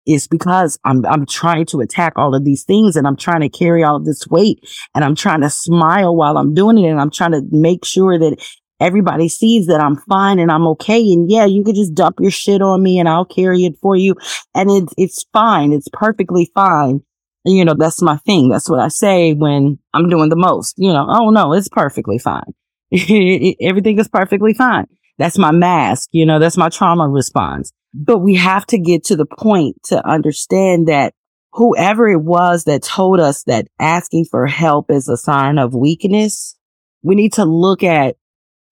It's 0.05 0.27
because 0.27 0.77
I'm, 0.83 1.05
I'm 1.05 1.25
trying 1.25 1.65
to 1.67 1.79
attack 1.79 2.13
all 2.17 2.35
of 2.35 2.43
these 2.43 2.63
things 2.63 2.95
and 2.95 3.07
I'm 3.07 3.15
trying 3.15 3.41
to 3.41 3.49
carry 3.49 3.83
all 3.83 3.95
of 3.95 4.05
this 4.05 4.27
weight 4.27 4.59
and 4.93 5.03
I'm 5.03 5.15
trying 5.15 5.41
to 5.41 5.49
smile 5.49 6.15
while 6.15 6.37
I'm 6.37 6.53
doing 6.53 6.77
it. 6.77 6.89
And 6.89 6.99
I'm 6.99 7.09
trying 7.09 7.31
to 7.31 7.41
make 7.51 7.85
sure 7.85 8.19
that 8.19 8.37
everybody 8.79 9.29
sees 9.29 9.67
that 9.67 9.79
I'm 9.79 9.95
fine 9.95 10.39
and 10.39 10.51
I'm 10.51 10.67
okay. 10.67 10.99
And 11.13 11.31
yeah, 11.31 11.45
you 11.45 11.63
could 11.63 11.75
just 11.75 11.95
dump 11.95 12.17
your 12.19 12.31
shit 12.31 12.61
on 12.61 12.83
me 12.83 12.99
and 12.99 13.07
I'll 13.07 13.25
carry 13.25 13.63
it 13.63 13.77
for 13.81 13.95
you. 13.95 14.15
And 14.53 14.69
it's, 14.69 14.93
it's 14.97 15.25
fine. 15.31 15.71
It's 15.71 15.87
perfectly 15.93 16.51
fine. 16.53 17.01
And, 17.45 17.55
you 17.55 17.65
know, 17.65 17.75
that's 17.77 18.01
my 18.01 18.17
thing. 18.17 18.49
That's 18.49 18.69
what 18.69 18.79
I 18.79 18.89
say 18.89 19.33
when 19.33 19.79
I'm 19.93 20.09
doing 20.09 20.29
the 20.29 20.35
most, 20.35 20.75
you 20.77 20.91
know, 20.91 21.05
oh 21.09 21.29
no, 21.29 21.53
it's 21.53 21.69
perfectly 21.69 22.17
fine. 22.17 22.53
Everything 22.91 23.99
is 23.99 24.09
perfectly 24.09 24.53
fine. 24.53 24.87
That's 25.17 25.37
my 25.37 25.51
mask. 25.51 26.09
You 26.11 26.25
know, 26.25 26.39
that's 26.39 26.57
my 26.57 26.69
trauma 26.69 27.07
response. 27.07 27.71
But 27.93 28.19
we 28.19 28.35
have 28.35 28.65
to 28.67 28.79
get 28.79 29.03
to 29.05 29.15
the 29.15 29.25
point 29.25 29.77
to 29.85 30.05
understand 30.07 30.87
that 30.87 31.13
whoever 31.53 32.09
it 32.09 32.21
was 32.21 32.63
that 32.63 32.81
told 32.81 33.19
us 33.19 33.43
that 33.43 33.67
asking 33.79 34.25
for 34.25 34.47
help 34.47 34.89
is 34.89 35.07
a 35.07 35.17
sign 35.17 35.59
of 35.59 35.75
weakness, 35.75 36.57
we 37.03 37.15
need 37.15 37.33
to 37.33 37.45
look 37.45 37.83
at 37.83 38.15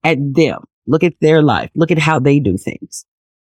at 0.03 0.17
them. 0.19 0.63
Look 0.87 1.03
at 1.03 1.13
their 1.21 1.41
life. 1.41 1.69
Look 1.75 1.91
at 1.91 1.99
how 1.99 2.19
they 2.19 2.39
do 2.39 2.57
things. 2.57 3.05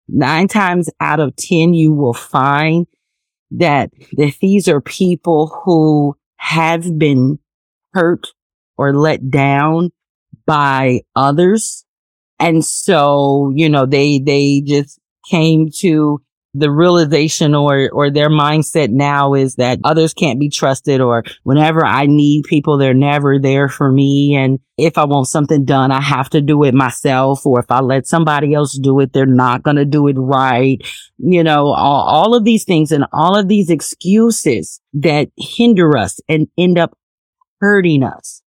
Nine 0.07 0.47
times 0.47 0.89
out 0.99 1.19
of 1.19 1.35
10, 1.35 1.73
you 1.73 1.93
will 1.93 2.13
find 2.13 2.87
that, 3.51 3.91
that 4.13 4.33
these 4.41 4.67
are 4.67 4.81
people 4.81 5.61
who 5.63 6.15
have 6.37 6.97
been 6.97 7.39
hurt 7.93 8.27
or 8.77 8.93
let 8.93 9.29
down 9.29 9.91
by 10.45 11.01
others. 11.15 11.85
And 12.41 12.65
so, 12.65 13.51
you 13.55 13.69
know, 13.69 13.85
they, 13.85 14.19
they 14.19 14.61
just 14.65 14.99
came 15.29 15.69
to 15.77 16.19
the 16.53 16.71
realization 16.71 17.55
or, 17.55 17.89
or 17.91 18.09
their 18.09 18.29
mindset 18.29 18.89
now 18.89 19.33
is 19.33 19.55
that 19.55 19.79
others 19.85 20.13
can't 20.13 20.39
be 20.39 20.49
trusted 20.49 20.99
or 20.99 21.23
whenever 21.43 21.85
I 21.85 22.07
need 22.07 22.43
people, 22.43 22.77
they're 22.77 22.93
never 22.93 23.39
there 23.39 23.69
for 23.69 23.89
me. 23.89 24.35
And 24.35 24.59
if 24.77 24.97
I 24.97 25.05
want 25.05 25.27
something 25.27 25.63
done, 25.63 25.91
I 25.91 26.01
have 26.01 26.29
to 26.31 26.41
do 26.41 26.63
it 26.63 26.73
myself. 26.73 27.45
Or 27.45 27.59
if 27.59 27.69
I 27.69 27.79
let 27.79 28.05
somebody 28.05 28.53
else 28.53 28.77
do 28.77 28.99
it, 28.99 29.13
they're 29.13 29.25
not 29.25 29.63
going 29.63 29.77
to 29.77 29.85
do 29.85 30.07
it 30.07 30.17
right. 30.17 30.81
You 31.19 31.43
know, 31.43 31.67
all, 31.67 32.07
all 32.07 32.35
of 32.35 32.43
these 32.43 32.65
things 32.65 32.91
and 32.91 33.05
all 33.13 33.37
of 33.37 33.47
these 33.47 33.69
excuses 33.69 34.81
that 34.93 35.29
hinder 35.37 35.95
us 35.95 36.19
and 36.27 36.47
end 36.57 36.77
up 36.77 36.97
hurting 37.61 38.03
us. 38.03 38.41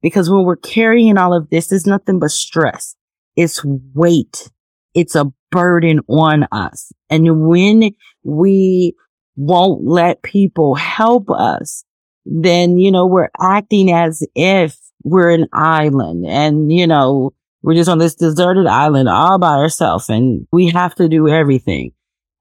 Because 0.00 0.30
when 0.30 0.44
we're 0.44 0.56
carrying 0.56 1.18
all 1.18 1.36
of 1.36 1.50
this, 1.50 1.70
it's 1.72 1.86
nothing 1.86 2.20
but 2.20 2.30
stress. 2.30 2.96
It's 3.40 3.64
weight. 3.64 4.50
It's 4.94 5.14
a 5.14 5.32
burden 5.50 6.00
on 6.08 6.46
us. 6.52 6.92
And 7.08 7.48
when 7.48 7.92
we 8.22 8.94
won't 9.36 9.82
let 9.84 10.22
people 10.22 10.74
help 10.74 11.30
us, 11.30 11.84
then, 12.26 12.76
you 12.76 12.92
know, 12.92 13.06
we're 13.06 13.30
acting 13.40 13.90
as 13.90 14.22
if 14.34 14.76
we're 15.02 15.30
an 15.30 15.46
island 15.54 16.26
and, 16.26 16.70
you 16.70 16.86
know, 16.86 17.32
we're 17.62 17.74
just 17.74 17.88
on 17.88 17.98
this 17.98 18.14
deserted 18.14 18.66
island 18.66 19.08
all 19.08 19.38
by 19.38 19.56
ourselves 19.56 20.10
and 20.10 20.46
we 20.52 20.68
have 20.68 20.94
to 20.96 21.08
do 21.08 21.26
everything. 21.26 21.92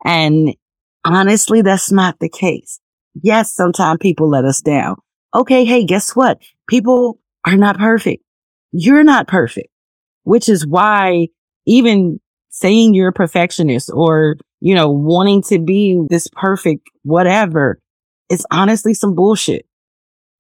And 0.04 0.54
honestly, 1.06 1.62
that's 1.62 1.92
not 1.92 2.20
the 2.20 2.30
case. 2.30 2.82
Yes, 3.22 3.54
sometimes 3.54 4.00
people 4.02 4.30
let 4.30 4.44
us 4.44 4.62
down. 4.62 4.98
Okay. 5.34 5.64
Hey, 5.64 5.86
guess 5.86 6.16
what? 6.16 6.42
People 6.68 7.20
are 7.46 7.58
not 7.58 7.78
perfect. 7.78 8.24
You're 8.72 9.04
not 9.04 9.28
perfect, 9.28 9.70
which 10.30 10.48
is 10.48 10.68
why 10.68 11.28
even 11.66 12.20
saying 12.50 12.94
you're 12.94 13.10
a 13.10 13.14
perfectionist 13.14 13.90
or, 13.92 14.36
you 14.60 14.76
know, 14.76 14.88
wanting 14.88 15.42
to 15.42 15.58
be 15.58 16.00
this 16.08 16.28
perfect 16.32 16.88
whatever 17.02 17.80
is 18.30 18.46
honestly 18.52 18.94
some 18.94 19.16
bullshit. 19.16 19.66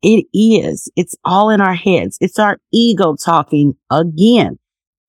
It 0.04 0.28
is. 0.32 0.92
It's 0.96 1.16
all 1.26 1.50
in 1.50 1.60
our 1.60 1.74
heads. 1.74 2.20
It's 2.22 2.38
our 2.38 2.60
ego 2.72 3.16
talking 3.16 3.74
again, 3.90 4.60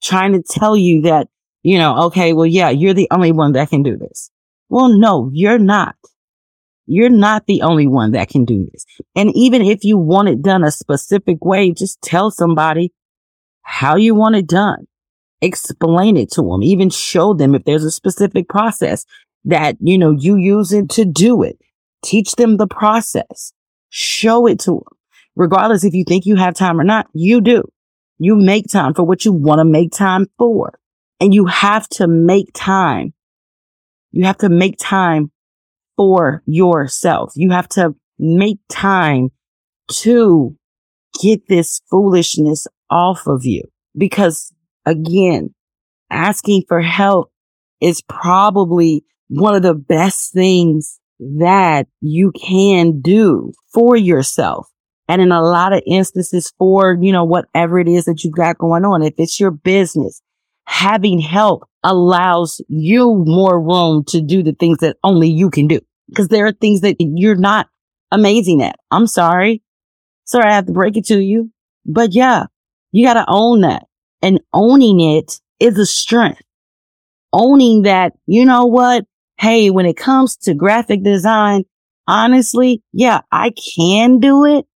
trying 0.03 0.33
to 0.33 0.43
tell 0.43 0.79
you 0.79 1.03
that, 1.03 1.29
you 1.63 1.77
know, 1.77 2.07
okay, 2.07 2.33
well, 2.33 2.47
yeah, 2.47 2.71
you're 2.71 2.95
the 2.95 3.09
only 3.11 3.33
one 3.33 3.53
that 3.53 3.69
can 3.69 3.83
do 3.83 3.99
this. 3.99 4.31
Well, 4.71 4.89
no, 4.89 5.29
you're 5.31 5.59
not. 5.59 5.95
You're 6.87 7.11
not 7.11 7.45
the 7.45 7.61
only 7.61 7.87
one 7.87 8.13
that 8.13 8.31
can 8.31 8.47
do 8.47 8.67
this. 8.73 8.87
And 9.15 9.31
even 9.35 9.61
if 9.61 9.85
you 9.85 9.99
want 9.99 10.31
it 10.31 10.41
done 10.41 10.65
a 10.65 10.71
specific 10.71 11.45
way, 11.45 11.71
just 11.71 12.01
tell 12.01 12.31
somebody 12.31 12.95
how 13.71 13.97
you 13.97 14.15
want 14.15 14.37
it 14.37 14.47
done 14.47 14.87
explain 15.41 16.17
it 16.17 16.31
to 16.33 16.43
them, 16.43 16.63
even 16.63 16.91
show 16.91 17.35
them 17.35 17.55
if 17.55 17.65
there's 17.65 17.85
a 17.85 17.91
specific 17.91 18.49
process 18.49 19.05
that, 19.45 19.77
you 19.81 19.97
know, 19.97 20.11
you 20.11 20.37
use 20.37 20.73
it 20.73 20.91
to 20.91 21.05
do 21.05 21.43
it. 21.43 21.59
Teach 22.05 22.37
them 22.37 22.57
the 22.57 22.67
process. 22.67 23.53
Show 23.89 24.47
it 24.47 24.59
to 24.61 24.73
them. 24.73 24.99
Regardless 25.37 25.85
if 25.85 25.95
you 25.95 26.05
think 26.07 26.27
you 26.27 26.37
have 26.37 26.55
time 26.55 26.81
or 26.81 26.85
not, 26.85 27.07
you 27.15 27.41
do. 27.41 27.63
You 28.19 28.37
make 28.37 28.67
time 28.69 28.93
for 28.95 29.05
what 29.05 29.25
you 29.25 29.33
want 29.33 29.61
to 29.61 29.65
make 29.65 29.93
time 29.93 30.27
for. 30.39 30.79
And 31.21 31.33
you 31.33 31.47
have 31.47 31.89
to 31.91 32.07
make 32.07 32.51
time. 32.55 33.15
You 34.13 34.25
have 34.25 34.39
to 34.39 34.49
make 34.49 34.77
time 34.79 35.31
for 35.97 36.43
yourself. 36.47 37.33
You 37.37 37.51
have 37.51 37.69
to 37.71 37.95
make 38.19 38.59
time 38.69 39.31
to 39.89 40.57
get 41.23 41.49
this 41.49 41.81
foolishness 41.91 42.67
off 42.91 43.27
of 43.27 43.45
you 43.45 43.63
because 43.97 44.53
again, 44.87 45.55
asking 46.11 46.65
for 46.69 46.81
help 46.81 47.31
is 47.81 48.03
probably 48.03 49.05
one 49.29 49.55
of 49.55 49.63
the 49.63 49.75
best 49.75 50.33
things 50.33 50.99
that 51.19 51.87
you 52.01 52.33
can 52.33 53.01
do 53.01 53.53
for 53.73 53.97
yourself. 53.97 54.69
And 55.09 55.21
in 55.21 55.33
a 55.33 55.43
lot 55.43 55.73
of 55.73 55.83
instances 55.87 56.53
for, 56.59 56.97
you 57.01 57.13
know, 57.13 57.25
whatever 57.25 57.79
it 57.79 57.89
is 57.89 58.05
that 58.05 58.23
you've 58.23 58.35
got 58.35 58.59
going 58.59 58.85
on, 58.85 59.03
if 59.03 59.15
it's 59.19 59.41
your 59.41 59.51
business, 59.51 60.23
having 60.67 61.19
help 61.19 61.69
allows 61.83 62.61
you 62.69 63.25
more 63.27 63.61
room 63.61 64.05
to 64.05 64.21
do 64.21 64.43
the 64.43 64.53
things 64.53 64.79
that 64.79 64.97
only 65.03 65.29
you 65.29 65.51
can 65.51 65.67
do. 65.67 65.81
Because 66.09 66.29
there 66.29 66.47
are 66.47 66.53
things 66.53 66.81
that 66.83 66.97
you're 66.99 67.37
not 67.37 67.69
amazing 68.13 68.63
at. 68.63 68.77
I'm 68.91 69.07
sorry. 69.07 69.63
Sorry, 70.25 70.49
I 70.49 70.55
have 70.55 70.67
to 70.67 70.73
break 70.73 70.97
it 70.97 71.07
to 71.07 71.21
you. 71.21 71.51
But 71.85 72.15
yeah, 72.15 72.45
you 72.93 73.07
got 73.07 73.15
to 73.15 73.25
own 73.29 73.63
that. 73.63 73.85
And 74.23 74.41
owning 74.53 75.01
it 75.01 75.41
is 75.59 75.79
a 75.79 75.87
strength. 75.87 76.43
Owning 77.33 77.83
that, 77.83 78.13
you 78.27 78.45
know 78.45 78.67
what? 78.67 79.05
Hey, 79.39 79.71
when 79.71 79.87
it 79.87 79.97
comes 79.97 80.37
to 80.39 80.55
graphic 80.55 81.03
design, 81.03 81.65
honestly, 82.07 82.83
yeah, 82.93 83.21
I 83.31 83.53
can 83.77 84.19
do 84.19 84.45
it, 84.45 84.67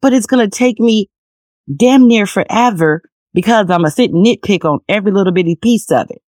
but 0.00 0.12
it's 0.12 0.26
going 0.26 0.48
to 0.48 0.56
take 0.56 0.80
me 0.80 1.08
damn 1.74 2.08
near 2.08 2.26
forever 2.26 3.02
because 3.34 3.70
I'm 3.70 3.84
a 3.84 3.90
sit 3.90 4.10
and 4.10 4.24
nitpick 4.24 4.64
on 4.64 4.80
every 4.88 5.12
little 5.12 5.32
bitty 5.32 5.56
piece 5.56 5.90
of 5.90 6.10
it. 6.10 6.22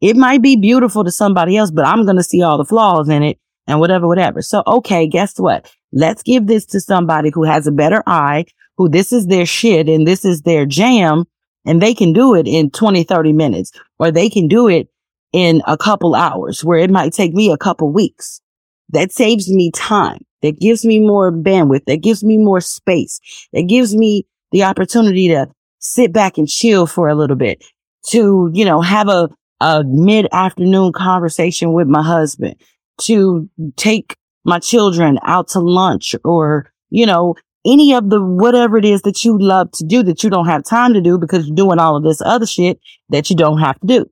It 0.00 0.16
might 0.16 0.40
be 0.40 0.56
beautiful 0.56 1.04
to 1.04 1.10
somebody 1.10 1.56
else, 1.56 1.70
but 1.70 1.86
I'm 1.86 2.04
going 2.04 2.16
to 2.16 2.22
see 2.22 2.42
all 2.42 2.56
the 2.56 2.64
flaws 2.64 3.08
in 3.08 3.22
it 3.22 3.38
and 3.66 3.80
whatever, 3.80 4.06
whatever. 4.06 4.40
So, 4.40 4.62
okay, 4.66 5.06
guess 5.06 5.38
what? 5.38 5.70
Let's 5.92 6.22
give 6.22 6.46
this 6.46 6.64
to 6.66 6.80
somebody 6.80 7.30
who 7.34 7.44
has 7.44 7.66
a 7.66 7.72
better 7.72 8.02
eye, 8.06 8.46
who 8.80 8.88
this 8.88 9.12
is 9.12 9.26
their 9.26 9.44
shit 9.44 9.90
and 9.90 10.08
this 10.08 10.24
is 10.24 10.40
their 10.40 10.64
jam 10.64 11.26
and 11.66 11.82
they 11.82 11.92
can 11.92 12.14
do 12.14 12.34
it 12.34 12.48
in 12.48 12.70
20, 12.70 13.04
30 13.04 13.34
minutes 13.34 13.72
or 13.98 14.10
they 14.10 14.30
can 14.30 14.48
do 14.48 14.68
it 14.68 14.88
in 15.34 15.60
a 15.66 15.76
couple 15.76 16.14
hours 16.14 16.64
where 16.64 16.78
it 16.78 16.88
might 16.88 17.12
take 17.12 17.34
me 17.34 17.52
a 17.52 17.58
couple 17.58 17.92
weeks. 17.92 18.40
That 18.88 19.12
saves 19.12 19.52
me 19.52 19.70
time. 19.70 20.24
That 20.40 20.58
gives 20.58 20.86
me 20.86 20.98
more 20.98 21.30
bandwidth. 21.30 21.84
That 21.84 21.98
gives 21.98 22.24
me 22.24 22.38
more 22.38 22.62
space. 22.62 23.20
That 23.52 23.68
gives 23.68 23.94
me 23.94 24.26
the 24.50 24.62
opportunity 24.62 25.28
to 25.28 25.48
sit 25.80 26.10
back 26.10 26.38
and 26.38 26.48
chill 26.48 26.86
for 26.86 27.06
a 27.06 27.14
little 27.14 27.36
bit, 27.36 27.62
to, 28.06 28.50
you 28.54 28.64
know, 28.64 28.80
have 28.80 29.08
a, 29.08 29.28
a 29.60 29.84
mid 29.84 30.26
afternoon 30.32 30.92
conversation 30.94 31.74
with 31.74 31.86
my 31.86 32.02
husband, 32.02 32.56
to 33.02 33.46
take 33.76 34.16
my 34.46 34.58
children 34.58 35.18
out 35.22 35.48
to 35.48 35.60
lunch 35.60 36.14
or, 36.24 36.72
you 36.88 37.04
know, 37.04 37.34
any 37.66 37.94
of 37.94 38.08
the 38.08 38.22
whatever 38.22 38.78
it 38.78 38.84
is 38.84 39.02
that 39.02 39.24
you 39.24 39.38
love 39.38 39.70
to 39.72 39.84
do 39.84 40.02
that 40.02 40.24
you 40.24 40.30
don't 40.30 40.46
have 40.46 40.64
time 40.64 40.94
to 40.94 41.00
do 41.00 41.18
because 41.18 41.46
you're 41.46 41.56
doing 41.56 41.78
all 41.78 41.96
of 41.96 42.02
this 42.02 42.22
other 42.22 42.46
shit 42.46 42.80
that 43.10 43.28
you 43.30 43.36
don't 43.36 43.58
have 43.58 43.78
to 43.80 43.86
do. 43.86 44.10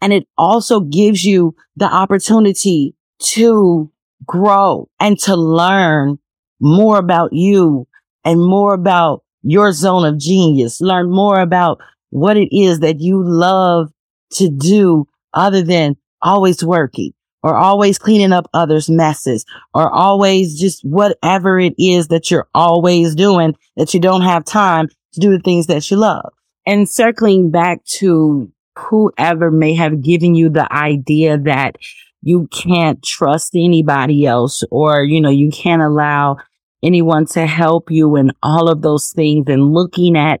And 0.00 0.12
it 0.12 0.28
also 0.36 0.80
gives 0.80 1.24
you 1.24 1.56
the 1.76 1.92
opportunity 1.92 2.94
to 3.32 3.90
grow 4.24 4.88
and 5.00 5.18
to 5.20 5.34
learn 5.34 6.18
more 6.60 6.98
about 6.98 7.32
you 7.32 7.88
and 8.24 8.40
more 8.40 8.74
about 8.74 9.24
your 9.42 9.72
zone 9.72 10.04
of 10.04 10.18
genius. 10.18 10.80
Learn 10.80 11.10
more 11.10 11.40
about 11.40 11.80
what 12.10 12.36
it 12.36 12.56
is 12.56 12.80
that 12.80 13.00
you 13.00 13.22
love 13.24 13.90
to 14.32 14.48
do 14.50 15.06
other 15.34 15.62
than 15.62 15.96
always 16.22 16.62
working 16.62 17.12
or 17.42 17.56
always 17.56 17.98
cleaning 17.98 18.32
up 18.32 18.48
others' 18.52 18.90
messes 18.90 19.44
or 19.74 19.90
always 19.90 20.58
just 20.58 20.84
whatever 20.84 21.58
it 21.58 21.74
is 21.78 22.08
that 22.08 22.30
you're 22.30 22.48
always 22.54 23.14
doing 23.14 23.54
that 23.76 23.94
you 23.94 24.00
don't 24.00 24.22
have 24.22 24.44
time 24.44 24.88
to 25.12 25.20
do 25.20 25.30
the 25.30 25.40
things 25.40 25.66
that 25.66 25.90
you 25.90 25.96
love. 25.96 26.32
And 26.66 26.88
circling 26.88 27.50
back 27.50 27.84
to 27.98 28.52
whoever 28.76 29.50
may 29.50 29.74
have 29.74 30.02
given 30.02 30.34
you 30.34 30.50
the 30.50 30.70
idea 30.72 31.38
that 31.38 31.76
you 32.22 32.48
can't 32.48 33.02
trust 33.02 33.52
anybody 33.54 34.26
else 34.26 34.62
or, 34.70 35.02
you 35.02 35.20
know, 35.20 35.30
you 35.30 35.50
can't 35.50 35.82
allow 35.82 36.36
anyone 36.82 37.26
to 37.26 37.46
help 37.46 37.90
you 37.90 38.16
and 38.16 38.32
all 38.42 38.68
of 38.68 38.82
those 38.82 39.10
things 39.10 39.46
and 39.48 39.72
looking 39.72 40.16
at 40.16 40.40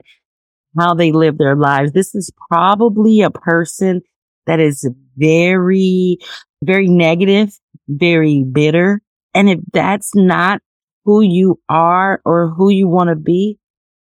how 0.78 0.94
they 0.94 1.12
live 1.12 1.38
their 1.38 1.56
lives. 1.56 1.92
This 1.92 2.14
is 2.14 2.30
probably 2.50 3.22
a 3.22 3.30
person 3.30 4.02
that 4.46 4.60
is 4.60 4.88
very, 5.16 6.18
very 6.62 6.88
negative, 6.88 7.58
very 7.88 8.44
bitter. 8.44 9.00
And 9.34 9.48
if 9.48 9.60
that's 9.72 10.14
not 10.14 10.60
who 11.04 11.20
you 11.20 11.60
are 11.68 12.20
or 12.24 12.50
who 12.50 12.70
you 12.70 12.88
want 12.88 13.08
to 13.08 13.16
be, 13.16 13.58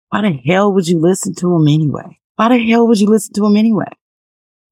why 0.10 0.22
the 0.22 0.32
hell 0.32 0.72
would 0.74 0.88
you 0.88 1.00
listen 1.00 1.34
to 1.36 1.48
them 1.48 1.68
anyway? 1.68 2.20
Why 2.36 2.50
the 2.50 2.70
hell 2.70 2.88
would 2.88 3.00
you 3.00 3.08
listen 3.08 3.34
to 3.34 3.42
them 3.42 3.56
anyway? 3.56 3.92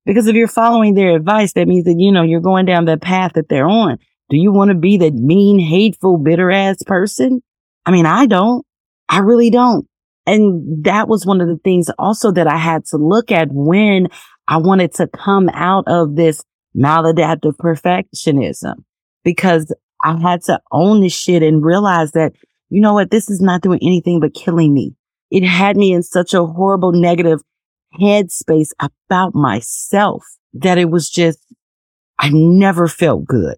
Because 0.06 0.28
if 0.28 0.36
you're 0.36 0.48
following 0.48 0.94
their 0.94 1.16
advice, 1.16 1.54
that 1.54 1.68
means 1.68 1.86
that, 1.86 1.96
you 1.98 2.12
know, 2.12 2.24
you're 2.24 2.42
going 2.42 2.66
down 2.66 2.86
the 2.86 2.98
path 2.98 3.34
that 3.36 3.50
they're 3.50 3.68
on. 3.68 3.98
Do 4.30 4.38
you 4.38 4.52
want 4.52 4.70
to 4.70 4.76
be 4.76 4.98
that 4.98 5.14
mean, 5.14 5.60
hateful, 5.60 6.18
bitter 6.18 6.52
ass 6.52 6.84
person? 6.84 7.42
I 7.86 7.92
mean, 7.92 8.06
I 8.06 8.26
don't. 8.26 8.66
I 9.10 9.20
really 9.20 9.50
don't. 9.50 9.88
And 10.26 10.86
that 10.86 11.08
was 11.08 11.26
one 11.26 11.42
of 11.42 11.48
the 11.48 11.58
things 11.64 11.90
also 11.98 12.32
that 12.32 12.48
I 12.48 12.58
had 12.58 12.86
to 12.88 12.98
look 12.98 13.32
at 13.32 13.50
when 13.52 14.08
I 14.48 14.58
wanted 14.58 14.94
to 14.96 15.08
come 15.08 15.50
out 15.50 15.86
of 15.88 16.16
this 16.16 16.44
maladaptive 16.76 17.56
perfectionism 17.58 18.84
because 19.24 19.74
I 20.04 20.18
had 20.20 20.42
to 20.44 20.60
own 20.72 21.02
this 21.02 21.14
shit 21.14 21.44
and 21.44 21.64
realize 21.64 22.12
that, 22.12 22.34
you 22.70 22.82
know 22.82 22.94
what? 22.94 23.12
This 23.12 23.30
is 23.30 23.42
not 23.42 23.62
doing 23.62 23.80
anything 23.82 24.20
but 24.20 24.34
killing 24.34 24.74
me. 24.74 24.96
It 25.30 25.44
had 25.44 25.78
me 25.78 25.94
in 25.94 26.04
such 26.04 26.34
a 26.34 26.46
horrible 26.46 26.92
negative 26.92 27.42
headspace 28.00 28.70
about 28.80 29.36
myself 29.36 30.24
that 30.54 30.78
it 30.78 30.90
was 30.90 31.10
just, 31.10 31.40
I 32.20 32.30
never 32.34 32.88
felt 32.88 33.26
good. 33.26 33.58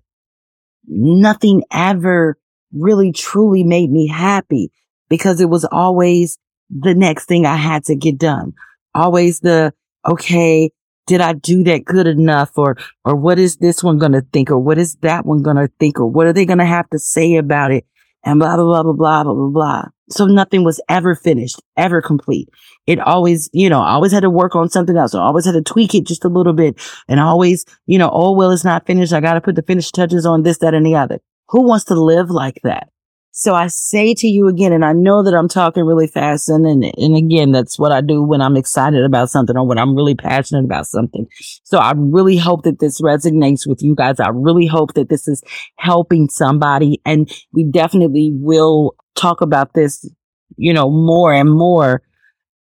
Nothing 0.87 1.63
ever 1.71 2.37
really 2.73 3.11
truly 3.11 3.63
made 3.63 3.91
me 3.91 4.07
happy 4.07 4.71
because 5.09 5.39
it 5.39 5.49
was 5.49 5.65
always 5.65 6.37
the 6.69 6.95
next 6.95 7.25
thing 7.25 7.45
I 7.45 7.55
had 7.55 7.85
to 7.85 7.95
get 7.95 8.17
done. 8.17 8.53
Always 8.95 9.39
the, 9.39 9.73
okay, 10.07 10.71
did 11.07 11.21
I 11.21 11.33
do 11.33 11.63
that 11.63 11.85
good 11.85 12.07
enough? 12.07 12.51
Or, 12.55 12.77
or 13.05 13.15
what 13.15 13.39
is 13.39 13.57
this 13.57 13.83
one 13.83 13.97
going 13.97 14.13
to 14.13 14.25
think? 14.33 14.49
Or 14.49 14.57
what 14.57 14.77
is 14.77 14.95
that 14.97 15.25
one 15.25 15.41
going 15.41 15.57
to 15.57 15.69
think? 15.79 15.99
Or 15.99 16.07
what 16.07 16.27
are 16.27 16.33
they 16.33 16.45
going 16.45 16.59
to 16.59 16.65
have 16.65 16.89
to 16.91 16.99
say 16.99 17.35
about 17.35 17.71
it? 17.71 17.85
And 18.25 18.39
blah, 18.39 18.55
blah, 18.55 18.65
blah, 18.65 18.83
blah, 18.83 18.93
blah, 18.93 19.23
blah, 19.23 19.33
blah, 19.33 19.49
blah. 19.49 19.83
So 20.09 20.25
nothing 20.25 20.63
was 20.63 20.81
ever 20.89 21.15
finished, 21.15 21.61
ever 21.75 22.01
complete. 22.01 22.49
It 22.87 22.99
always, 22.99 23.49
you 23.53 23.69
know, 23.69 23.81
I 23.81 23.91
always 23.91 24.11
had 24.11 24.21
to 24.21 24.29
work 24.29 24.55
on 24.55 24.69
something 24.69 24.95
else. 24.95 25.15
I 25.15 25.19
always 25.19 25.45
had 25.45 25.53
to 25.53 25.61
tweak 25.61 25.95
it 25.95 26.05
just 26.05 26.23
a 26.23 26.29
little 26.29 26.53
bit 26.53 26.79
and 27.07 27.19
always, 27.19 27.65
you 27.85 27.97
know, 27.97 28.09
oh, 28.11 28.31
well, 28.31 28.51
it's 28.51 28.63
not 28.63 28.85
finished. 28.85 29.13
I 29.13 29.21
got 29.21 29.33
to 29.33 29.41
put 29.41 29.55
the 29.55 29.61
finished 29.61 29.95
touches 29.95 30.25
on 30.25 30.43
this, 30.43 30.59
that, 30.59 30.73
and 30.73 30.85
the 30.85 30.95
other. 30.95 31.19
Who 31.49 31.63
wants 31.63 31.85
to 31.85 31.95
live 31.95 32.29
like 32.29 32.59
that? 32.63 32.89
So 33.35 33.55
I 33.55 33.65
say 33.65 34.13
to 34.13 34.27
you 34.27 34.47
again, 34.47 34.73
and 34.73 34.85
I 34.85 34.93
know 34.93 35.23
that 35.23 35.33
I'm 35.33 35.47
talking 35.47 35.85
really 35.85 36.05
fast 36.05 36.49
and, 36.49 36.67
and, 36.67 36.83
and 36.83 37.17
again, 37.17 37.51
that's 37.51 37.79
what 37.79 37.91
I 37.91 37.99
do 37.99 38.21
when 38.21 38.41
I'm 38.41 38.55
excited 38.55 39.03
about 39.03 39.31
something 39.31 39.57
or 39.57 39.65
when 39.65 39.79
I'm 39.79 39.95
really 39.95 40.13
passionate 40.13 40.65
about 40.65 40.85
something. 40.85 41.27
So 41.63 41.79
I 41.79 41.93
really 41.97 42.37
hope 42.37 42.61
that 42.61 42.77
this 42.77 43.01
resonates 43.01 43.67
with 43.67 43.81
you 43.81 43.95
guys. 43.95 44.19
I 44.19 44.29
really 44.29 44.67
hope 44.67 44.93
that 44.93 45.09
this 45.09 45.27
is 45.27 45.41
helping 45.77 46.29
somebody 46.29 47.01
and 47.07 47.27
we 47.53 47.63
definitely 47.63 48.31
will 48.35 48.93
talk 49.15 49.41
about 49.41 49.73
this, 49.73 50.07
you 50.55 50.71
know, 50.71 50.91
more 50.91 51.33
and 51.33 51.49
more 51.51 52.03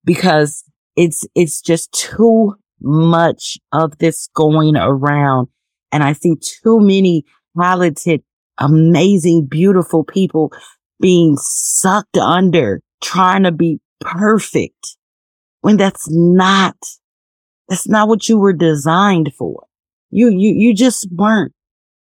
because 0.05 0.63
it's, 0.95 1.27
it's 1.35 1.61
just 1.61 1.93
too 1.93 2.55
much 2.81 3.59
of 3.73 3.99
this 3.99 4.29
going 4.37 4.77
around. 4.77 5.49
And 5.91 6.05
I 6.05 6.13
see 6.13 6.37
too 6.37 6.79
many 6.79 7.25
talented 7.61 8.23
amazing, 8.61 9.47
beautiful 9.47 10.05
people 10.05 10.53
being 11.01 11.37
sucked 11.39 12.19
under, 12.19 12.83
trying 13.03 13.45
to 13.45 13.53
be 13.53 13.81
perfect 14.01 14.97
when 15.63 15.77
that's 15.77 16.09
not, 16.11 16.77
that's 17.69 17.89
not 17.89 18.09
what 18.09 18.29
you 18.29 18.39
were 18.39 18.53
designed 18.53 19.33
for. 19.37 19.65
You, 20.11 20.29
you, 20.29 20.55
you 20.57 20.75
just 20.75 21.09
weren't. 21.11 21.53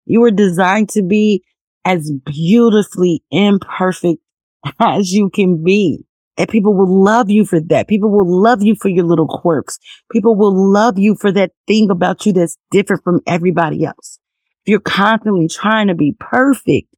You 0.05 0.21
were 0.21 0.31
designed 0.31 0.89
to 0.89 1.03
be 1.03 1.43
as 1.85 2.11
beautifully 2.25 3.23
imperfect 3.31 4.21
as 4.79 5.11
you 5.11 5.29
can 5.29 5.63
be. 5.63 6.05
And 6.37 6.47
people 6.47 6.75
will 6.75 7.03
love 7.03 7.31
you 7.31 7.45
for 7.45 7.59
that. 7.59 7.87
People 7.87 8.11
will 8.11 8.41
love 8.41 8.61
you 8.61 8.75
for 8.75 8.89
your 8.89 9.05
little 9.05 9.27
quirks. 9.27 9.79
People 10.11 10.35
will 10.35 10.53
love 10.71 10.99
you 10.99 11.15
for 11.15 11.31
that 11.31 11.51
thing 11.65 11.89
about 11.89 12.25
you 12.27 12.33
that's 12.33 12.57
different 12.69 13.03
from 13.03 13.21
everybody 13.25 13.83
else 13.83 14.19
you're 14.67 14.79
constantly 14.79 15.47
trying 15.47 15.87
to 15.87 15.95
be 15.95 16.15
perfect, 16.19 16.93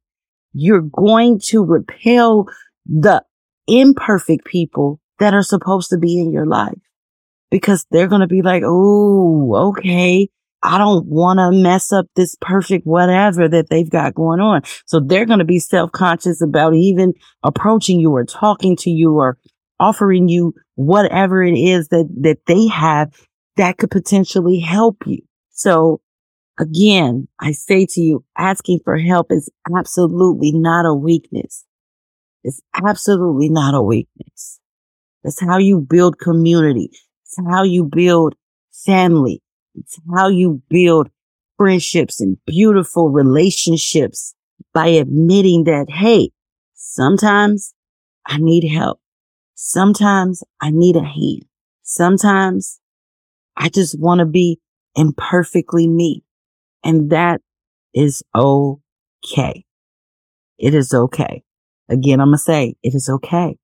you're 0.52 0.80
going 0.80 1.40
to 1.44 1.64
repel 1.64 2.48
the 2.86 3.22
imperfect 3.66 4.44
people 4.44 5.00
that 5.18 5.34
are 5.34 5.42
supposed 5.42 5.90
to 5.90 5.98
be 5.98 6.18
in 6.18 6.32
your 6.32 6.46
life 6.46 6.78
because 7.50 7.86
they're 7.90 8.08
going 8.08 8.22
to 8.22 8.26
be 8.26 8.42
like, 8.42 8.62
Oh, 8.64 9.54
okay. 9.70 10.28
I 10.62 10.76
don't 10.76 11.06
want 11.06 11.38
to 11.38 11.52
mess 11.52 11.90
up 11.90 12.06
this 12.16 12.36
perfect 12.40 12.86
whatever 12.86 13.48
that 13.48 13.70
they've 13.70 13.88
got 13.88 14.14
going 14.14 14.40
on. 14.40 14.62
So 14.84 15.00
they're 15.00 15.24
going 15.24 15.38
to 15.38 15.44
be 15.44 15.58
self-conscious 15.58 16.42
about 16.42 16.74
even 16.74 17.14
approaching 17.42 17.98
you 17.98 18.12
or 18.12 18.24
talking 18.24 18.76
to 18.76 18.90
you 18.90 19.18
or 19.18 19.38
offering 19.78 20.28
you 20.28 20.52
whatever 20.74 21.42
it 21.42 21.56
is 21.56 21.88
that, 21.88 22.08
that 22.20 22.44
they 22.46 22.66
have 22.66 23.10
that 23.56 23.78
could 23.78 23.90
potentially 23.90 24.58
help 24.58 25.02
you. 25.06 25.22
So 25.50 26.02
Again, 26.60 27.28
I 27.40 27.52
say 27.52 27.86
to 27.90 28.00
you, 28.00 28.24
asking 28.36 28.80
for 28.84 28.98
help 28.98 29.32
is 29.32 29.48
absolutely 29.76 30.52
not 30.52 30.86
a 30.86 30.94
weakness. 30.94 31.64
It's 32.44 32.60
absolutely 32.74 33.48
not 33.48 33.74
a 33.74 33.82
weakness. 33.82 34.60
That's 35.24 35.40
how 35.40 35.58
you 35.58 35.80
build 35.80 36.18
community. 36.18 36.90
It's 37.24 37.38
how 37.48 37.62
you 37.62 37.84
build 37.84 38.34
family. 38.72 39.42
It's 39.74 39.98
how 40.14 40.28
you 40.28 40.62
build 40.68 41.10
friendships 41.56 42.20
and 42.20 42.36
beautiful 42.46 43.10
relationships 43.10 44.34
by 44.74 44.88
admitting 44.88 45.64
that, 45.64 45.86
hey, 45.88 46.30
Sometimes 46.82 47.72
I 48.26 48.38
need 48.38 48.68
help. 48.68 49.00
Sometimes 49.54 50.42
I 50.60 50.70
need 50.70 50.96
a 50.96 51.04
hand. 51.04 51.44
Sometimes 51.82 52.80
I 53.56 53.68
just 53.68 54.00
want 54.00 54.18
to 54.20 54.26
be 54.26 54.60
imperfectly 54.96 55.86
me. 55.86 56.24
And 56.84 57.10
that 57.10 57.40
is 57.94 58.22
okay. 58.34 59.64
It 60.58 60.74
is 60.74 60.94
okay. 60.94 61.42
Again, 61.88 62.20
I'm 62.20 62.28
going 62.28 62.36
to 62.36 62.42
say 62.42 62.74
it 62.82 62.94
is 62.94 63.08
okay. 63.08 63.56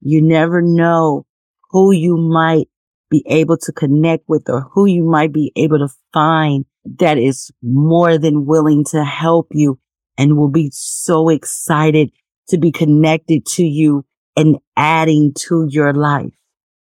You 0.00 0.22
never 0.22 0.62
know 0.62 1.26
who 1.70 1.92
you 1.92 2.16
might 2.16 2.68
be 3.10 3.24
able 3.28 3.56
to 3.58 3.72
connect 3.72 4.24
with 4.28 4.48
or 4.48 4.62
who 4.72 4.86
you 4.86 5.04
might 5.04 5.32
be 5.32 5.52
able 5.56 5.78
to 5.78 5.88
find 6.12 6.64
that 6.98 7.18
is 7.18 7.50
more 7.62 8.18
than 8.18 8.46
willing 8.46 8.84
to 8.84 9.04
help 9.04 9.48
you 9.52 9.78
and 10.16 10.36
will 10.36 10.50
be 10.50 10.70
so 10.72 11.28
excited 11.28 12.10
to 12.48 12.58
be 12.58 12.70
connected 12.70 13.44
to 13.44 13.64
you 13.64 14.04
and 14.36 14.56
adding 14.76 15.32
to 15.34 15.66
your 15.68 15.92
life. 15.92 16.32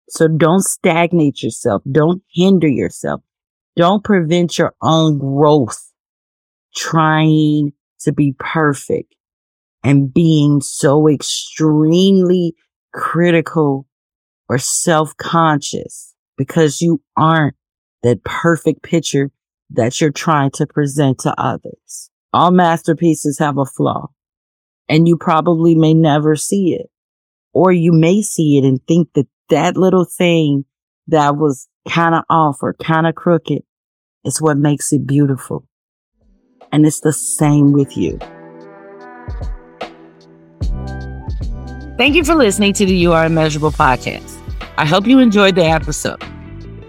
So 0.09 0.27
don't 0.27 0.61
stagnate 0.61 1.41
yourself. 1.41 1.81
Don't 1.89 2.21
hinder 2.33 2.67
yourself. 2.67 3.21
Don't 3.75 4.03
prevent 4.03 4.57
your 4.57 4.73
own 4.81 5.17
growth 5.19 5.91
trying 6.75 7.73
to 7.99 8.13
be 8.13 8.35
perfect 8.38 9.15
and 9.83 10.13
being 10.13 10.61
so 10.61 11.07
extremely 11.07 12.55
critical 12.93 13.88
or 14.47 14.57
self-conscious 14.57 16.13
because 16.38 16.81
you 16.81 17.01
aren't 17.17 17.55
that 18.03 18.23
perfect 18.23 18.83
picture 18.83 19.31
that 19.71 19.99
you're 19.99 20.11
trying 20.11 20.51
to 20.51 20.67
present 20.67 21.19
to 21.19 21.33
others. 21.39 22.09
All 22.33 22.51
masterpieces 22.51 23.39
have 23.39 23.57
a 23.57 23.65
flaw 23.65 24.07
and 24.88 25.07
you 25.07 25.17
probably 25.17 25.75
may 25.75 25.93
never 25.93 26.35
see 26.35 26.75
it 26.75 26.89
or 27.53 27.71
you 27.71 27.91
may 27.91 28.21
see 28.21 28.57
it 28.57 28.63
and 28.63 28.79
think 28.88 29.09
that 29.13 29.27
that 29.49 29.77
little 29.77 30.05
thing 30.05 30.65
that 31.07 31.38
was 31.38 31.67
kind 31.87 32.15
of 32.15 32.23
off 32.29 32.57
or 32.61 32.73
kind 32.73 33.07
of 33.07 33.15
crooked 33.15 33.63
is 34.23 34.41
what 34.41 34.57
makes 34.57 34.91
it 34.91 35.05
beautiful. 35.05 35.67
And 36.71 36.85
it's 36.85 37.01
the 37.01 37.13
same 37.13 37.71
with 37.71 37.95
you. 37.95 38.19
Thank 41.97 42.15
you 42.15 42.25
for 42.25 42.35
listening 42.35 42.73
to 42.73 42.85
the 42.85 42.95
You 42.95 43.13
Are 43.13 43.25
Immeasurable 43.25 43.71
podcast. 43.71 44.37
I 44.77 44.85
hope 44.85 45.07
you 45.07 45.19
enjoyed 45.19 45.55
the 45.55 45.63
episode. 45.63 46.21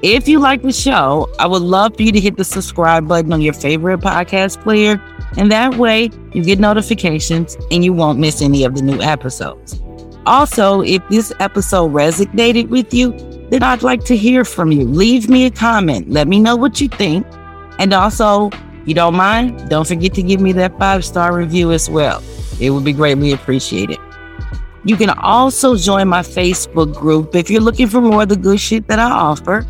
If 0.03 0.27
you 0.29 0.41
like 0.41 0.63
the 0.63 0.73
show, 0.73 1.29
I 1.39 1.47
would 1.47 1.63
love 1.63 1.97
for 1.97 2.03
you 2.03 2.13
to 2.13 2.21
hit 2.21 2.37
the 2.37 2.45
subscribe 2.45 3.07
button 3.07 3.33
on 3.33 3.41
your 3.41 3.55
favorite 3.55 4.01
podcast 4.01 4.61
player. 4.63 5.01
And 5.37 5.53
that 5.53 5.77
way 5.77 6.11
you 6.33 6.43
get 6.43 6.59
notifications 6.59 7.57
and 7.71 7.85
you 7.85 7.93
won't 7.93 8.19
miss 8.19 8.43
any 8.43 8.65
of 8.65 8.75
the 8.75 8.83
new 8.83 9.01
episodes. 9.01 9.81
Also, 10.27 10.81
if 10.81 11.07
this 11.09 11.33
episode 11.39 11.93
resonated 11.93 12.69
with 12.69 12.93
you, 12.93 13.13
then 13.51 13.63
I'd 13.63 13.83
like 13.83 14.05
to 14.05 14.17
hear 14.17 14.45
from 14.45 14.73
you. 14.73 14.85
Leave 14.85 15.29
me 15.29 15.47
a 15.47 15.51
comment. 15.51 16.11
Let 16.11 16.29
me 16.29 16.41
know 16.41 16.57
what 16.57 16.81
you 16.81 16.89
think. 16.89 17.27
And 17.79 17.93
also, 17.93 18.51
you 18.85 18.95
don't 18.95 19.15
mind, 19.15 19.69
don't 19.69 19.87
forget 19.87 20.15
to 20.15 20.23
give 20.23 20.41
me 20.41 20.53
that 20.53 20.79
five 20.79 21.05
star 21.05 21.37
review 21.37 21.73
as 21.73 21.91
well. 21.91 22.23
It 22.61 22.71
would 22.71 22.85
be 22.85 22.93
greatly 22.93 23.33
appreciated. 23.33 23.99
You 24.85 24.97
can 24.97 25.11
also 25.11 25.77
join 25.77 26.09
my 26.09 26.21
Facebook 26.21 26.95
group 26.95 27.35
if 27.35 27.51
you're 27.51 27.61
looking 27.61 27.89
for 27.89 28.01
more 28.01 28.23
of 28.23 28.29
the 28.29 28.37
good 28.37 28.61
shit 28.61 28.87
that 28.87 28.99
I 28.99 29.11
offer. 29.11 29.67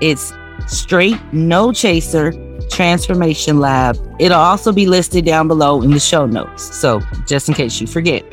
It's 0.00 0.32
Straight 0.66 1.16
No 1.32 1.72
Chaser 1.72 2.32
Transformation 2.68 3.60
Lab. 3.60 3.96
It'll 4.18 4.40
also 4.40 4.72
be 4.72 4.86
listed 4.86 5.24
down 5.24 5.46
below 5.46 5.82
in 5.82 5.92
the 5.92 6.00
show 6.00 6.26
notes. 6.26 6.76
So, 6.76 7.00
just 7.26 7.48
in 7.48 7.54
case 7.54 7.80
you 7.80 7.86
forget. 7.86 8.24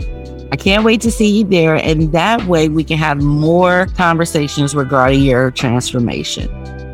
I 0.53 0.55
can't 0.55 0.83
wait 0.83 1.01
to 1.01 1.09
see 1.09 1.39
you 1.39 1.45
there. 1.45 1.77
And 1.77 2.11
that 2.11 2.45
way 2.45 2.69
we 2.69 2.83
can 2.83 2.99
have 2.99 3.19
more 3.19 3.87
conversations 3.97 4.75
regarding 4.75 5.23
your 5.23 5.49
transformation. 5.49 6.47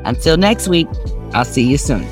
Until 0.05 0.37
next 0.37 0.69
week, 0.69 0.87
I'll 1.33 1.43
see 1.43 1.69
you 1.69 1.77
soon. 1.77 2.07